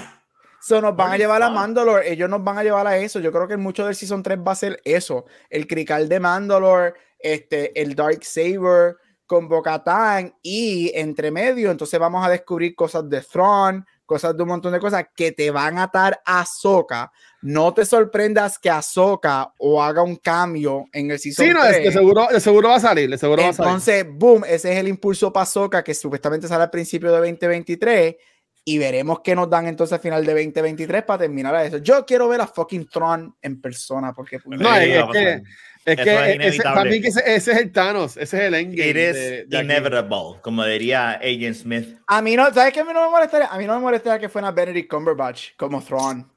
So, 0.61 0.81
nos 0.81 0.97
van 0.97 1.13
a 1.13 1.19
llevar 1.19 1.43
a 1.43 1.51
Mandalore, 1.51 2.11
ellos 2.11 2.29
nos 2.29 2.43
van 2.43 2.57
a 2.57 2.65
llevar 2.65 2.87
a 2.87 2.97
eso. 2.97 3.21
Yo 3.21 3.31
creo 3.31 3.47
que 3.47 3.59
mucho 3.59 3.85
del 3.85 3.95
Season 3.95 4.23
3 4.23 4.39
va 4.39 4.53
a 4.53 4.55
ser 4.55 4.81
eso. 4.85 5.27
El 5.51 5.67
crical 5.67 6.09
de 6.09 6.21
Mandalore, 6.21 6.95
este, 7.19 7.79
el 7.79 7.95
Dark 7.95 8.25
Saber, 8.25 8.97
con 9.27 9.49
Bocatán 9.49 10.35
y 10.43 10.91
entre 10.95 11.31
medio, 11.31 11.71
entonces 11.71 11.99
vamos 11.99 12.27
a 12.27 12.31
descubrir 12.31 12.75
cosas 12.75 13.09
de 13.09 13.21
Thrawn, 13.21 13.85
cosas 14.05 14.37
de 14.37 14.43
un 14.43 14.51
montón 14.51 14.73
de 14.73 14.81
cosas 14.81 15.07
que 15.17 15.33
te 15.33 15.51
van 15.51 15.79
a 15.79 15.85
atar 15.85 16.21
a 16.25 16.45
Soka. 16.45 17.11
No 17.43 17.75
te 17.75 17.85
sorprendas 17.85 18.59
que 18.59 18.71
Ahsoka 18.71 19.53
o 19.59 19.83
haga 19.83 20.03
un 20.03 20.17
cambio 20.17 20.87
en 20.93 21.11
el 21.11 21.19
season 21.19 21.47
Sí, 21.47 21.53
no, 21.53 21.65
de 21.65 21.93
seguro, 21.93 22.27
de 22.31 22.41
seguro 22.41 22.69
va 22.69 22.77
a 22.77 22.81
salir, 22.81 23.11
de 23.11 23.19
seguro 23.19 23.43
Entonces, 23.43 24.07
boom, 24.09 24.45
ese 24.47 24.73
es 24.73 24.79
el 24.79 24.89
impulso 24.89 25.33
para 25.33 25.47
Soka 25.47 25.85
que 25.85 25.95
supuestamente 25.95 26.49
sale 26.49 26.65
al 26.65 26.71
principio 26.71 27.11
de 27.13 27.19
2023 27.19 28.17
y 28.65 28.79
veremos 28.79 29.21
qué 29.21 29.35
nos 29.35 29.51
dan 29.51 29.67
entonces 29.67 29.93
al 29.93 30.01
final 30.01 30.25
de 30.25 30.33
2023 30.33 31.03
para 31.03 31.19
terminar 31.21 31.55
a 31.55 31.65
eso. 31.65 31.79
Yo 31.79 32.07
quiero 32.07 32.29
ver 32.29 32.41
a 32.41 32.47
fucking 32.47 32.87
Thrawn 32.87 33.35
en 33.43 33.61
persona 33.61 34.13
porque... 34.13 34.41
No, 34.47 34.75
es 34.75 35.05
que 35.13 35.43
es 35.85 35.97
que 35.97 36.39
es 36.41 36.63
para 36.63 36.85
mí 36.85 37.01
que 37.01 37.09
ese, 37.09 37.35
es 37.35 37.47
el 37.49 37.71
Thanos, 37.71 38.17
ese 38.17 38.39
es 38.39 38.43
el 38.45 38.55
endgame. 38.55 38.89
It 38.89 38.97
is 38.97 39.61
inevitable, 39.61 40.41
como 40.41 40.65
diría 40.65 41.13
Agent 41.13 41.57
Smith. 41.57 41.99
A 42.07 42.23
mí 42.23 42.37
no, 42.37 42.51
¿sabes 42.55 42.73
qué 42.73 42.81
a 42.81 42.85
mí 42.85 42.93
no 42.95 43.05
me 43.05 43.11
molestaría? 43.11 43.49
A 43.49 43.59
mí 43.59 43.67
no 43.67 43.75
me 43.75 43.81
molestaría 43.81 44.19
que 44.19 44.31
fuera 44.31 44.51
Benedict 44.51 44.91
Cumberbatch 44.91 45.51
como 45.59 45.83
Thrawn. 45.83 46.31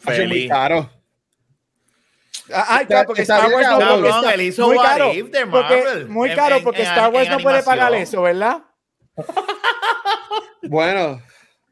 Fue 0.00 0.26
muy 0.26 0.48
caro. 0.48 0.90
Ay, 2.52 2.86
claro, 2.86 3.06
porque 3.06 3.22
Star 3.22 3.48
Wars 3.52 3.68
no, 3.70 3.78
puede 3.78 4.52
muy 4.58 4.76
caro, 4.76 5.12
porque, 5.50 6.04
muy 6.08 6.34
caro 6.34 6.56
porque 6.64 6.82
Star 6.82 7.12
Wars 7.12 7.28
no 7.30 7.38
puede 7.38 7.62
pagar 7.62 7.94
eso, 7.94 8.22
¿verdad? 8.22 8.64
Bueno, 10.68 11.20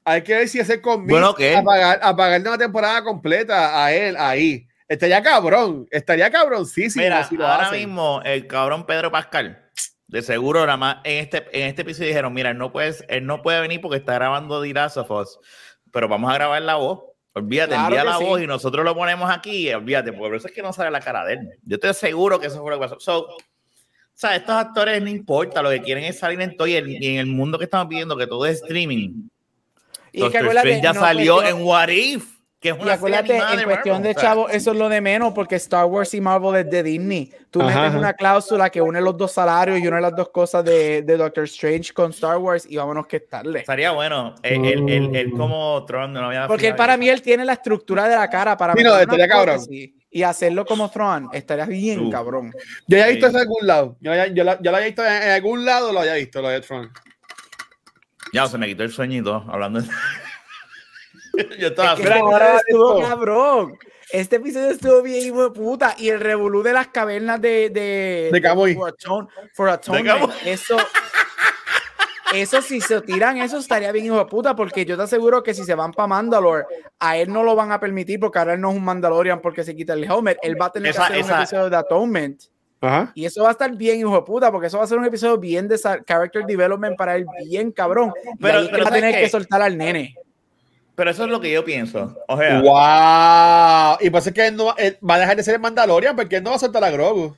hay 0.04 0.22
que 0.22 0.34
ver 0.34 0.48
si 0.48 0.58
ese 0.58 0.80
conmigo 0.80 1.34
bueno, 1.34 1.58
a 1.58 1.62
pagar, 1.62 2.00
a 2.02 2.16
pagarle 2.16 2.48
una 2.48 2.58
temporada 2.58 3.02
completa 3.04 3.84
a 3.84 3.92
él 3.92 4.16
ahí. 4.18 4.66
Estaría 4.88 5.22
cabrón, 5.22 5.86
estaría 5.90 6.30
cabroncísimo. 6.30 7.04
Mira, 7.04 7.22
ahora 7.22 7.70
mismo 7.70 8.20
el 8.24 8.46
cabrón 8.48 8.84
Pedro 8.86 9.12
Pascal, 9.12 9.70
de 10.08 10.22
seguro 10.22 10.66
nada 10.66 10.76
más 10.76 10.96
en 11.04 11.18
este, 11.18 11.46
en 11.52 11.68
este 11.68 11.82
episodio 11.82 12.08
dijeron, 12.08 12.32
mira, 12.32 12.50
él 12.50 12.58
no, 12.58 12.72
puede, 12.72 12.96
él 13.08 13.24
no 13.24 13.40
puede 13.40 13.60
venir 13.60 13.80
porque 13.80 13.98
está 13.98 14.14
grabando 14.14 14.60
The 14.60 14.74
Last 14.74 14.96
of 14.96 15.10
Us, 15.12 15.38
pero 15.92 16.08
vamos 16.08 16.30
a 16.30 16.34
grabar 16.34 16.60
la 16.62 16.74
voz. 16.74 17.04
Olvídate, 17.32 17.76
envía 17.76 18.02
la 18.02 18.18
voz 18.18 18.42
y 18.42 18.48
nosotros 18.48 18.84
lo 18.84 18.92
ponemos 18.96 19.30
aquí, 19.30 19.72
olvídate, 19.72 20.12
porque 20.12 20.28
por 20.30 20.36
eso 20.36 20.48
es 20.48 20.52
que 20.52 20.62
no 20.62 20.72
sale 20.72 20.90
la 20.90 21.00
cara 21.00 21.24
de 21.24 21.34
él. 21.34 21.48
Yo 21.62 21.76
estoy 21.76 21.94
seguro 21.94 22.40
que 22.40 22.48
eso 22.48 22.60
fue 22.60 22.72
lo 22.72 22.80
que 22.80 22.88
pasó. 22.88 22.98
So, 22.98 23.28
sea, 24.20 24.36
estos 24.36 24.54
actores 24.54 25.02
no 25.02 25.08
importa, 25.08 25.62
lo 25.62 25.70
que 25.70 25.80
quieren 25.80 26.04
es 26.04 26.18
salir 26.18 26.40
en 26.40 26.56
todo 26.56 26.68
y, 26.68 26.76
en 26.76 27.16
el 27.16 27.26
mundo 27.26 27.58
que 27.58 27.64
estamos 27.64 27.88
viviendo, 27.88 28.16
que 28.16 28.26
todo 28.26 28.46
es 28.46 28.62
streaming. 28.62 29.28
Y 30.12 30.28
que 30.28 30.80
ya 30.82 30.92
salió 30.92 31.42
en 31.42 31.62
What 31.62 31.88
If 31.88 32.40
y 32.62 32.68
acuérdate, 32.68 33.38
en 33.38 33.62
cuestión 33.62 34.02
de 34.02 34.14
chavo, 34.14 34.50
eso 34.50 34.72
es 34.72 34.76
lo 34.76 34.90
de 34.90 35.00
menos, 35.00 35.32
porque 35.32 35.54
Star 35.54 35.86
Wars 35.86 36.12
y 36.12 36.20
Marvel 36.20 36.56
es 36.56 36.70
de 36.70 36.82
Disney. 36.82 37.32
Tú 37.50 37.62
metes 37.62 37.94
una 37.94 38.12
cláusula 38.12 38.68
que 38.68 38.82
une 38.82 39.00
los 39.00 39.16
dos 39.16 39.32
salarios 39.32 39.78
y 39.80 39.86
une 39.86 39.98
las 39.98 40.14
dos 40.14 40.28
cosas 40.28 40.62
de, 40.62 41.00
de, 41.00 41.16
Doctor 41.16 41.44
Strange 41.44 41.94
con 41.94 42.10
Star 42.10 42.36
Wars 42.36 42.66
y 42.68 42.76
vámonos 42.76 43.06
que 43.06 43.16
estarle. 43.16 43.60
Estaría 43.60 43.92
bueno. 43.92 44.34
El, 44.42 44.66
el, 44.66 45.16
el, 45.16 45.30
como 45.32 45.82
Tron 45.86 46.12
no 46.12 46.26
había 46.26 46.46
Porque 46.46 46.74
para 46.74 46.98
mí 46.98 47.08
él 47.08 47.22
tiene 47.22 47.46
la 47.46 47.54
estructura 47.54 48.06
de 48.08 48.16
la 48.16 48.28
cara 48.28 48.58
para 48.58 48.74
sí, 48.74 48.82
no, 48.82 48.98
estaría 48.98 49.26
cabrón. 49.26 49.60
Y 50.10 50.22
hacerlo 50.24 50.66
como 50.66 50.90
Tron, 50.90 51.28
estaría 51.32 51.66
bien 51.66 52.10
cabrón. 52.10 52.52
Yo 52.86 52.98
ya 52.98 53.08
he 53.08 53.12
visto 53.12 53.28
eso 53.28 53.36
en 53.36 53.42
algún 53.42 53.66
lado. 53.66 53.96
Yo, 54.00 54.14
ya, 54.14 54.26
yo, 54.26 54.42
lo 54.42 54.50
había 54.50 54.86
visto 54.86 55.06
en, 55.06 55.30
algún 55.30 55.64
lado, 55.64 55.92
lo 55.92 56.00
había 56.00 56.14
visto, 56.14 56.42
lo 56.42 56.48
de 56.48 56.60
Tron. 56.60 56.90
Ya, 58.32 58.48
se 58.48 58.58
me 58.58 58.66
quitó 58.66 58.82
el 58.82 58.90
sueñito 58.90 59.44
hablando 59.48 59.80
de... 59.80 59.88
Yo 61.58 61.68
estaba 61.68 61.92
es 61.94 62.00
que 62.00 62.08
este 62.08 62.70
estuvo 62.70 63.00
cabrón. 63.00 63.78
Este 64.12 64.36
episodio 64.36 64.70
estuvo 64.70 65.02
bien 65.02 65.26
hijo 65.26 65.44
de 65.44 65.50
puta. 65.50 65.94
Y 65.96 66.08
el 66.08 66.20
revolú 66.20 66.62
de 66.62 66.72
las 66.72 66.88
cavernas 66.88 67.40
de. 67.40 67.70
De, 67.70 68.30
de 68.32 68.40
Camuy. 68.40 68.76
For, 69.54 69.68
Atonement. 69.68 70.32
Eso. 70.44 70.76
Eso, 72.34 72.62
si 72.62 72.80
se 72.80 73.00
tiran, 73.00 73.38
eso 73.38 73.58
estaría 73.58 73.92
bien 73.92 74.06
hijo 74.06 74.18
de 74.18 74.24
puta. 74.26 74.54
Porque 74.54 74.84
yo 74.84 74.96
te 74.96 75.02
aseguro 75.02 75.42
que 75.42 75.54
si 75.54 75.64
se 75.64 75.74
van 75.74 75.92
para 75.92 76.06
Mandalore, 76.06 76.64
a 76.98 77.16
él 77.16 77.32
no 77.32 77.42
lo 77.42 77.54
van 77.54 77.72
a 77.72 77.80
permitir. 77.80 78.20
Porque 78.20 78.38
ahora 78.38 78.54
él 78.54 78.60
no 78.60 78.70
es 78.70 78.76
un 78.76 78.84
Mandalorian 78.84 79.40
porque 79.40 79.64
se 79.64 79.74
quita 79.74 79.92
el 79.92 80.04
helmet. 80.04 80.38
Él 80.42 80.60
va 80.60 80.66
a 80.66 80.72
tener 80.72 80.94
que 80.94 81.00
hacer 81.00 81.24
un 81.24 81.30
episodio 81.30 81.70
de 81.70 81.76
Atonement. 81.76 82.42
Ajá. 82.82 83.12
Y 83.14 83.26
eso 83.26 83.42
va 83.42 83.50
a 83.50 83.52
estar 83.52 83.74
bien, 83.76 83.98
hijo 83.98 84.14
de 84.14 84.22
puta, 84.22 84.50
porque 84.50 84.68
eso 84.68 84.78
va 84.78 84.84
a 84.84 84.86
ser 84.86 84.98
un 84.98 85.04
episodio 85.04 85.36
bien 85.36 85.68
de 85.68 85.78
character 85.78 86.46
development 86.46 86.96
para 86.96 87.16
él, 87.16 87.26
bien 87.44 87.72
cabrón. 87.72 88.12
Pero, 88.40 88.68
pero 88.70 88.84
va 88.84 88.88
a 88.88 88.92
tener 88.92 89.14
que 89.14 89.28
soltar 89.28 89.60
al 89.60 89.76
nene. 89.76 90.14
Pero 90.94 91.10
eso 91.10 91.24
es 91.24 91.30
lo 91.30 91.40
que 91.40 91.50
yo 91.50 91.64
pienso. 91.64 92.14
O 92.28 92.36
sea, 92.36 92.60
¡Wow! 92.60 93.98
Y 94.00 94.10
pasa 94.10 94.32
que 94.32 94.46
él 94.46 94.56
no 94.56 94.66
va 94.66 95.14
a 95.14 95.18
dejar 95.18 95.36
de 95.36 95.42
ser 95.42 95.54
el 95.54 95.60
Mandalorian 95.60 96.14
porque 96.14 96.36
él 96.36 96.42
no 96.42 96.50
va 96.50 96.56
a 96.56 96.58
soltar 96.58 96.84
a 96.84 96.90
Grogu. 96.90 97.34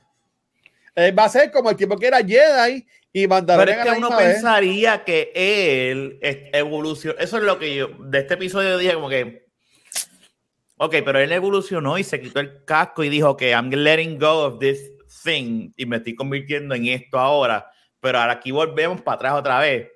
Él 0.95 1.17
va 1.17 1.25
a 1.25 1.29
ser 1.29 1.51
como 1.51 1.69
el 1.69 1.75
tipo 1.75 1.97
que 1.97 2.07
era 2.07 2.17
Jedi 2.17 2.85
y. 3.13 3.27
Pero 3.27 3.63
es 3.63 3.77
que 3.77 3.91
uno 3.91 4.09
pensaría 4.17 5.03
que 5.03 5.31
él 5.35 6.19
evolucionó. 6.21 7.17
Eso 7.19 7.37
es 7.37 7.43
lo 7.43 7.59
que 7.59 7.75
yo 7.75 7.87
de 7.99 8.19
este 8.19 8.33
episodio 8.33 8.77
dije, 8.77 8.95
como 8.95 9.09
que. 9.09 9.47
Ok, 10.77 10.95
pero 11.05 11.19
él 11.19 11.31
evolucionó 11.31 11.97
y 11.97 12.03
se 12.03 12.19
quitó 12.19 12.39
el 12.39 12.65
casco 12.65 13.03
y 13.03 13.09
dijo 13.09 13.37
que 13.37 13.51
I'm 13.51 13.69
letting 13.69 14.17
go 14.17 14.45
of 14.45 14.59
this 14.59 14.91
thing 15.23 15.71
y 15.77 15.85
me 15.85 15.97
estoy 15.97 16.15
convirtiendo 16.15 16.73
en 16.75 16.87
esto 16.87 17.19
ahora. 17.19 17.69
Pero 17.99 18.19
ahora 18.19 18.33
aquí 18.33 18.51
volvemos 18.51 19.01
para 19.01 19.15
atrás 19.15 19.33
otra 19.33 19.59
vez. 19.59 19.89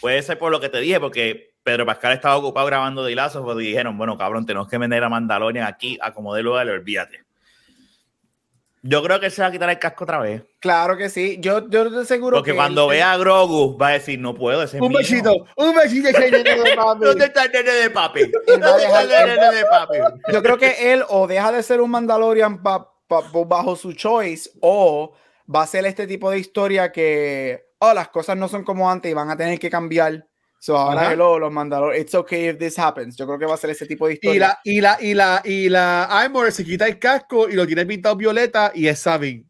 Puede 0.00 0.22
ser 0.22 0.38
por 0.38 0.52
lo 0.52 0.60
que 0.60 0.68
te 0.68 0.80
dije, 0.80 1.00
porque 1.00 1.56
Pedro 1.62 1.84
Pascal 1.84 2.12
estaba 2.12 2.36
ocupado 2.36 2.64
grabando 2.66 3.04
de 3.04 3.10
hilazos, 3.10 3.42
pues 3.42 3.56
dijeron, 3.58 3.98
bueno, 3.98 4.16
cabrón, 4.16 4.46
tenemos 4.46 4.68
que 4.68 4.78
vender 4.78 5.02
a 5.02 5.08
Mandalorian 5.08 5.66
aquí, 5.66 5.98
a 6.00 6.14
como 6.14 6.32
de 6.32 6.44
lugar, 6.44 6.68
olvídate. 6.68 7.25
Yo 8.82 9.02
creo 9.02 9.18
que 9.18 9.30
se 9.30 9.42
va 9.42 9.48
a 9.48 9.50
quitar 9.50 9.68
el 9.68 9.78
casco 9.78 10.04
otra 10.04 10.18
vez. 10.20 10.42
Claro 10.60 10.96
que 10.96 11.08
sí. 11.08 11.38
Yo, 11.40 11.68
yo 11.68 11.90
te 11.90 11.98
aseguro 11.98 12.36
Porque 12.36 12.54
cuando 12.54 12.86
vea 12.86 13.12
a 13.12 13.16
Grogu 13.16 13.76
va 13.76 13.88
a 13.88 13.92
decir, 13.92 14.18
no 14.18 14.34
puedo, 14.34 14.62
ese 14.62 14.80
Un 14.80 14.92
besito, 14.92 15.46
un 15.56 15.74
besito 15.74 16.08
ese 16.08 16.30
nene 16.30 16.54
de 16.54 16.76
papi. 16.76 17.04
¿Dónde 17.04 17.24
está 17.24 17.44
el 17.44 17.52
nene 17.52 17.72
de 17.72 17.90
papi? 17.90 18.20
¿Dónde 18.46 18.84
está 18.84 19.02
el 19.02 19.28
nene 19.28 19.56
de 19.56 19.64
papi? 19.64 19.98
Yo 20.32 20.42
creo 20.42 20.58
que 20.58 20.92
él 20.92 21.04
o 21.08 21.26
deja 21.26 21.52
de 21.52 21.62
ser 21.62 21.80
un 21.80 21.90
Mandalorian 21.90 22.62
bajo 22.62 23.76
su 23.76 23.92
choice 23.92 24.50
o 24.60 25.14
va 25.52 25.62
a 25.62 25.66
ser 25.66 25.86
este 25.86 26.06
tipo 26.06 26.30
de 26.30 26.38
historia 26.38 26.92
que, 26.92 27.70
oh, 27.78 27.92
las 27.92 28.08
cosas 28.08 28.36
no 28.36 28.48
son 28.48 28.64
como 28.64 28.90
antes 28.90 29.10
y 29.10 29.14
van 29.14 29.30
a 29.30 29.36
tener 29.36 29.58
que 29.58 29.70
cambiar 29.70 30.26
So 30.58 30.76
ahora 30.76 31.12
hello, 31.12 31.38
los 31.38 31.52
Mandalorian, 31.52 32.00
it's 32.00 32.14
okay 32.14 32.48
if 32.48 32.58
this 32.58 32.78
happens. 32.78 33.16
Yo 33.16 33.26
creo 33.26 33.38
que 33.38 33.46
va 33.46 33.54
a 33.54 33.58
ser 33.58 33.70
ese 33.70 33.86
tipo 33.86 34.06
de 34.06 34.14
historia. 34.14 34.34
Y 34.34 34.38
la, 34.38 34.60
y 34.64 34.80
la, 34.80 34.98
y 35.00 35.14
la, 35.14 35.42
y 35.44 35.68
la 35.68 36.04
Armor 36.04 36.50
se 36.50 36.64
quita 36.64 36.86
el 36.86 36.98
casco 36.98 37.48
y 37.48 37.54
lo 37.54 37.66
tiene 37.66 37.86
pintado 37.86 38.16
violeta 38.16 38.72
y 38.74 38.88
es 38.88 38.98
Sabine. 38.98 39.44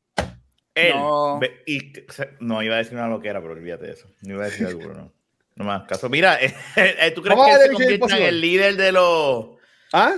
Él, 0.75 0.95
no. 0.95 1.40
Y, 1.66 1.92
no, 2.40 2.62
iba 2.62 2.75
a 2.75 2.79
decir 2.79 2.95
una 2.95 3.09
loquera, 3.09 3.40
pero 3.40 3.55
olvídate 3.55 3.87
de 3.87 3.92
eso. 3.92 4.09
No 4.23 4.35
iba 4.35 4.42
a 4.45 4.47
decir 4.47 4.66
algo, 4.66 4.92
no. 4.92 5.12
No 5.55 5.64
más 5.64 5.85
caso. 5.85 6.11
Mira, 6.11 6.38
eh, 6.42 6.55
eh, 6.77 7.11
¿tú 7.12 7.23
crees 7.23 7.38
que 7.40 7.53
él 7.53 7.61
se 7.61 7.73
convierta 7.73 8.19
en 8.19 8.23
el 8.25 8.40
líder 8.40 8.77
de 8.77 8.92
los. 8.92 9.47
¿Ah? 9.92 10.16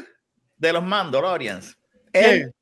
De 0.56 0.72
los 0.72 0.82
Mandalorians? 0.82 1.78
¿Quién? 2.12 2.52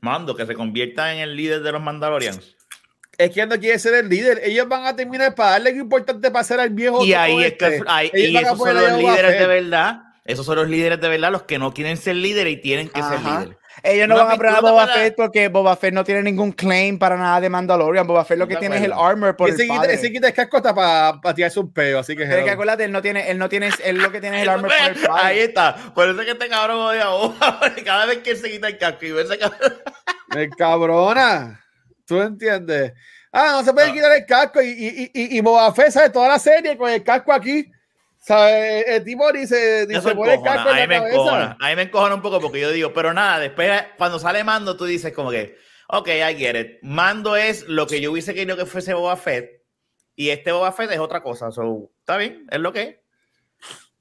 Mando, 0.00 0.34
que 0.34 0.46
se 0.46 0.54
convierta 0.54 1.14
en 1.14 1.20
el 1.20 1.36
líder 1.36 1.62
de 1.62 1.72
los 1.72 1.80
Mandalorians 1.80 2.56
es 3.18 3.30
que 3.30 3.46
no 3.46 3.58
quiere 3.58 3.78
ser 3.78 3.94
el 3.94 4.08
líder. 4.08 4.40
Ellos 4.44 4.68
van 4.68 4.86
a 4.86 4.96
terminar 4.96 5.34
para 5.34 5.52
darle 5.52 5.72
lo 5.72 5.80
importante 5.80 6.30
para 6.30 6.44
ser 6.44 6.60
el 6.60 6.70
viejo. 6.70 7.04
Y 7.04 7.14
ahí 7.14 7.44
es 7.44 7.54
que 7.54 7.76
este. 7.76 8.30
y 8.30 8.36
esos 8.36 8.58
son 8.58 8.74
los 8.74 8.98
líderes 8.98 9.38
de 9.38 9.46
verdad. 9.46 10.00
Esos 10.24 10.46
son 10.46 10.56
los 10.56 10.68
líderes 10.68 11.00
de 11.00 11.08
verdad, 11.08 11.30
los 11.30 11.42
que 11.42 11.58
no 11.58 11.74
quieren 11.74 11.98
ser 11.98 12.16
líderes 12.16 12.54
y 12.54 12.56
tienen 12.56 12.88
que 12.88 13.02
ser 13.02 13.20
líderes. 13.20 13.56
Ellos 13.82 14.08
no, 14.08 14.16
van 14.16 14.30
a 14.30 14.36
probar 14.38 14.56
a 14.56 14.60
Boba 14.60 14.86
Fett 14.86 15.14
porque 15.16 15.48
Boba 15.48 15.76
Fett 15.76 15.92
no 15.92 16.04
tiene 16.04 16.22
ningún 16.22 16.52
claim 16.52 16.98
para 16.98 17.16
nada 17.16 17.40
de 17.40 17.50
Mandalorian. 17.50 18.06
Boba 18.06 18.24
Fett 18.24 18.38
lo 18.38 18.46
que 18.46 18.56
tiene 18.56 18.76
es 18.76 18.82
el 18.82 18.92
armor 18.92 19.36
por 19.36 19.50
ese 19.50 19.62
el 19.64 19.68
padre. 19.68 19.94
Ese 19.94 20.10
quita 20.10 20.28
el 20.28 20.34
casco 20.34 20.58
hasta 20.58 20.74
para 20.74 21.20
pa 21.20 21.34
tirarse 21.34 21.60
un 21.60 21.72
peo, 21.72 21.98
así 21.98 22.16
que... 22.16 22.24
Pero 22.24 22.44
que 22.44 22.50
acuérdate, 22.50 22.84
él 22.84 22.92
no 22.92 23.02
tiene, 23.02 23.30
él 23.30 23.38
no 23.38 23.48
tiene, 23.48 23.70
él 23.84 23.98
lo 23.98 24.10
que 24.10 24.20
tiene 24.20 24.38
es 24.38 24.42
el 24.44 24.48
armor 24.48 24.70
por 24.70 24.90
el 24.90 25.06
padre. 25.06 25.26
Ahí 25.26 25.38
está. 25.40 25.76
Por 25.94 26.08
eso 26.08 26.18
es 26.18 26.24
que 26.24 26.32
este 26.32 26.48
cabrón 26.48 26.78
odia 26.78 27.02
a 27.02 27.10
Boba 27.10 27.60
Cada 27.84 28.06
vez 28.06 28.18
que 28.18 28.30
él 28.30 28.36
se 28.38 28.50
quita 28.50 28.68
el 28.68 28.78
casco 28.78 29.04
y 29.04 29.12
ve 29.12 29.22
ese 29.22 29.38
cabrón... 29.38 29.74
Me 30.34 30.48
cabrona. 30.48 31.63
¿Tú 32.06 32.20
entiendes? 32.20 32.92
Ah, 33.32 33.52
no 33.52 33.64
se 33.64 33.72
puede 33.72 33.92
quitar 33.92 34.12
el 34.12 34.26
casco 34.26 34.62
y, 34.62 34.68
y, 34.68 35.10
y, 35.12 35.38
y 35.38 35.40
Boba 35.40 35.72
Fett 35.74 35.90
sabe 35.90 36.10
toda 36.10 36.28
la 36.28 36.38
serie 36.38 36.76
con 36.76 36.90
el 36.90 37.02
casco 37.02 37.32
aquí. 37.32 37.70
¿Sabe? 38.18 38.96
El 38.96 39.04
tipo 39.04 39.30
dice, 39.32 39.86
dice 39.86 40.14
pone 40.14 40.34
el 40.34 40.42
casco 40.42 40.70
en 40.70 40.78
la 40.78 40.86
me 40.86 40.98
cabeza. 40.98 41.56
Ahí 41.60 41.76
me 41.76 41.82
encojona 41.82 42.14
un 42.14 42.22
poco 42.22 42.40
porque 42.40 42.60
yo 42.60 42.70
digo, 42.70 42.92
pero 42.94 43.12
nada, 43.12 43.38
después 43.38 43.70
cuando 43.98 44.18
sale 44.18 44.42
Mando 44.44 44.78
tú 44.78 44.86
dices 44.86 45.12
como 45.12 45.30
que, 45.30 45.58
ok, 45.88 46.08
I 46.08 46.34
get 46.34 46.58
it. 46.58 46.78
Mando 46.82 47.36
es 47.36 47.68
lo 47.68 47.86
que 47.86 48.00
yo 48.00 48.12
hubiese 48.12 48.32
querido 48.32 48.56
que 48.56 48.64
fuese 48.64 48.94
Boba 48.94 49.16
Fett 49.16 49.62
y 50.16 50.30
este 50.30 50.52
Boba 50.52 50.72
Fett 50.72 50.90
es 50.92 51.00
otra 51.00 51.22
cosa. 51.22 51.50
So, 51.50 51.90
está 51.98 52.16
bien, 52.16 52.46
es 52.50 52.60
lo 52.60 52.72
que 52.72 52.82
es. 52.82 52.96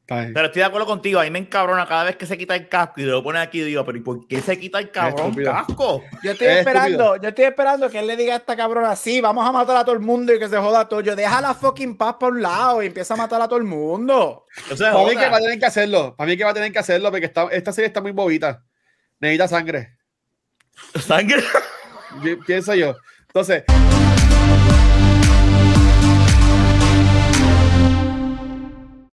Pero 0.06 0.46
estoy 0.48 0.60
de 0.60 0.66
acuerdo 0.66 0.86
contigo, 0.86 1.20
a 1.22 1.24
mí 1.24 1.30
me 1.30 1.40
encabrona 1.40 1.88
cada 1.88 2.04
vez 2.04 2.18
que 2.18 2.26
se 2.26 2.38
quita 2.38 2.56
el 2.56 2.68
casco 2.68 2.96
y 2.98 3.04
lo 3.04 3.24
pone 3.24 3.40
aquí 3.40 3.62
y 3.62 3.64
digo, 3.64 3.86
pero 3.86 3.98
¿y 3.98 4.02
por 4.02 4.28
qué 4.28 4.42
se 4.42 4.60
quita 4.60 4.80
el 4.80 4.92
cabrón 4.92 5.34
casco? 5.34 6.04
Yo 6.22 6.32
estoy 6.32 6.48
esperando, 6.48 7.16
yo 7.16 7.30
estoy 7.30 7.46
esperando 7.46 7.90
que 7.90 8.00
él 8.00 8.08
le 8.08 8.18
diga 8.18 8.34
a 8.34 8.38
esta 8.38 8.56
cabrona, 8.56 8.98
sí, 8.98 9.22
vamos 9.22 9.48
a 9.48 9.52
matar 9.54 9.78
a 9.78 9.86
todo 9.86 9.96
el 9.96 10.02
mundo 10.02 10.34
y 10.34 10.40
que 10.40 10.50
se 10.50 10.58
joda 10.58 10.90
todo. 10.90 11.00
Yo 11.00 11.16
deja 11.16 11.40
la 11.40 11.54
fucking 11.54 11.96
paz 11.96 12.16
por 12.20 12.34
un 12.34 12.42
lado 12.42 12.84
y 12.84 12.88
empieza 12.88 13.14
a 13.14 13.18
matar 13.18 13.42
a 13.42 13.48
todo 13.48 13.58
el 13.58 13.64
mundo. 13.64 14.46
para 14.78 15.04
mí 15.06 15.16
que 15.16 15.30
va 15.30 15.38
a 15.38 15.42
tener 15.42 15.60
que 15.60 15.66
hacerlo, 15.66 16.16
para 16.18 16.30
mí 16.30 16.38
que 16.38 16.44
va 16.44 16.52
a 16.52 16.56
tener 16.56 16.72
que 16.74 16.80
hacerlo 16.80 17.10
porque 17.10 17.32
esta 17.52 17.72
serie 17.72 17.88
está 17.88 18.02
muy 18.02 18.12
bobita. 18.12 18.62
Necesita 19.20 19.48
sangre. 19.48 19.98
¿Sangre? 21.00 21.44
Pienso 22.46 22.76
yo. 22.76 22.96
Entonces, 23.28 23.64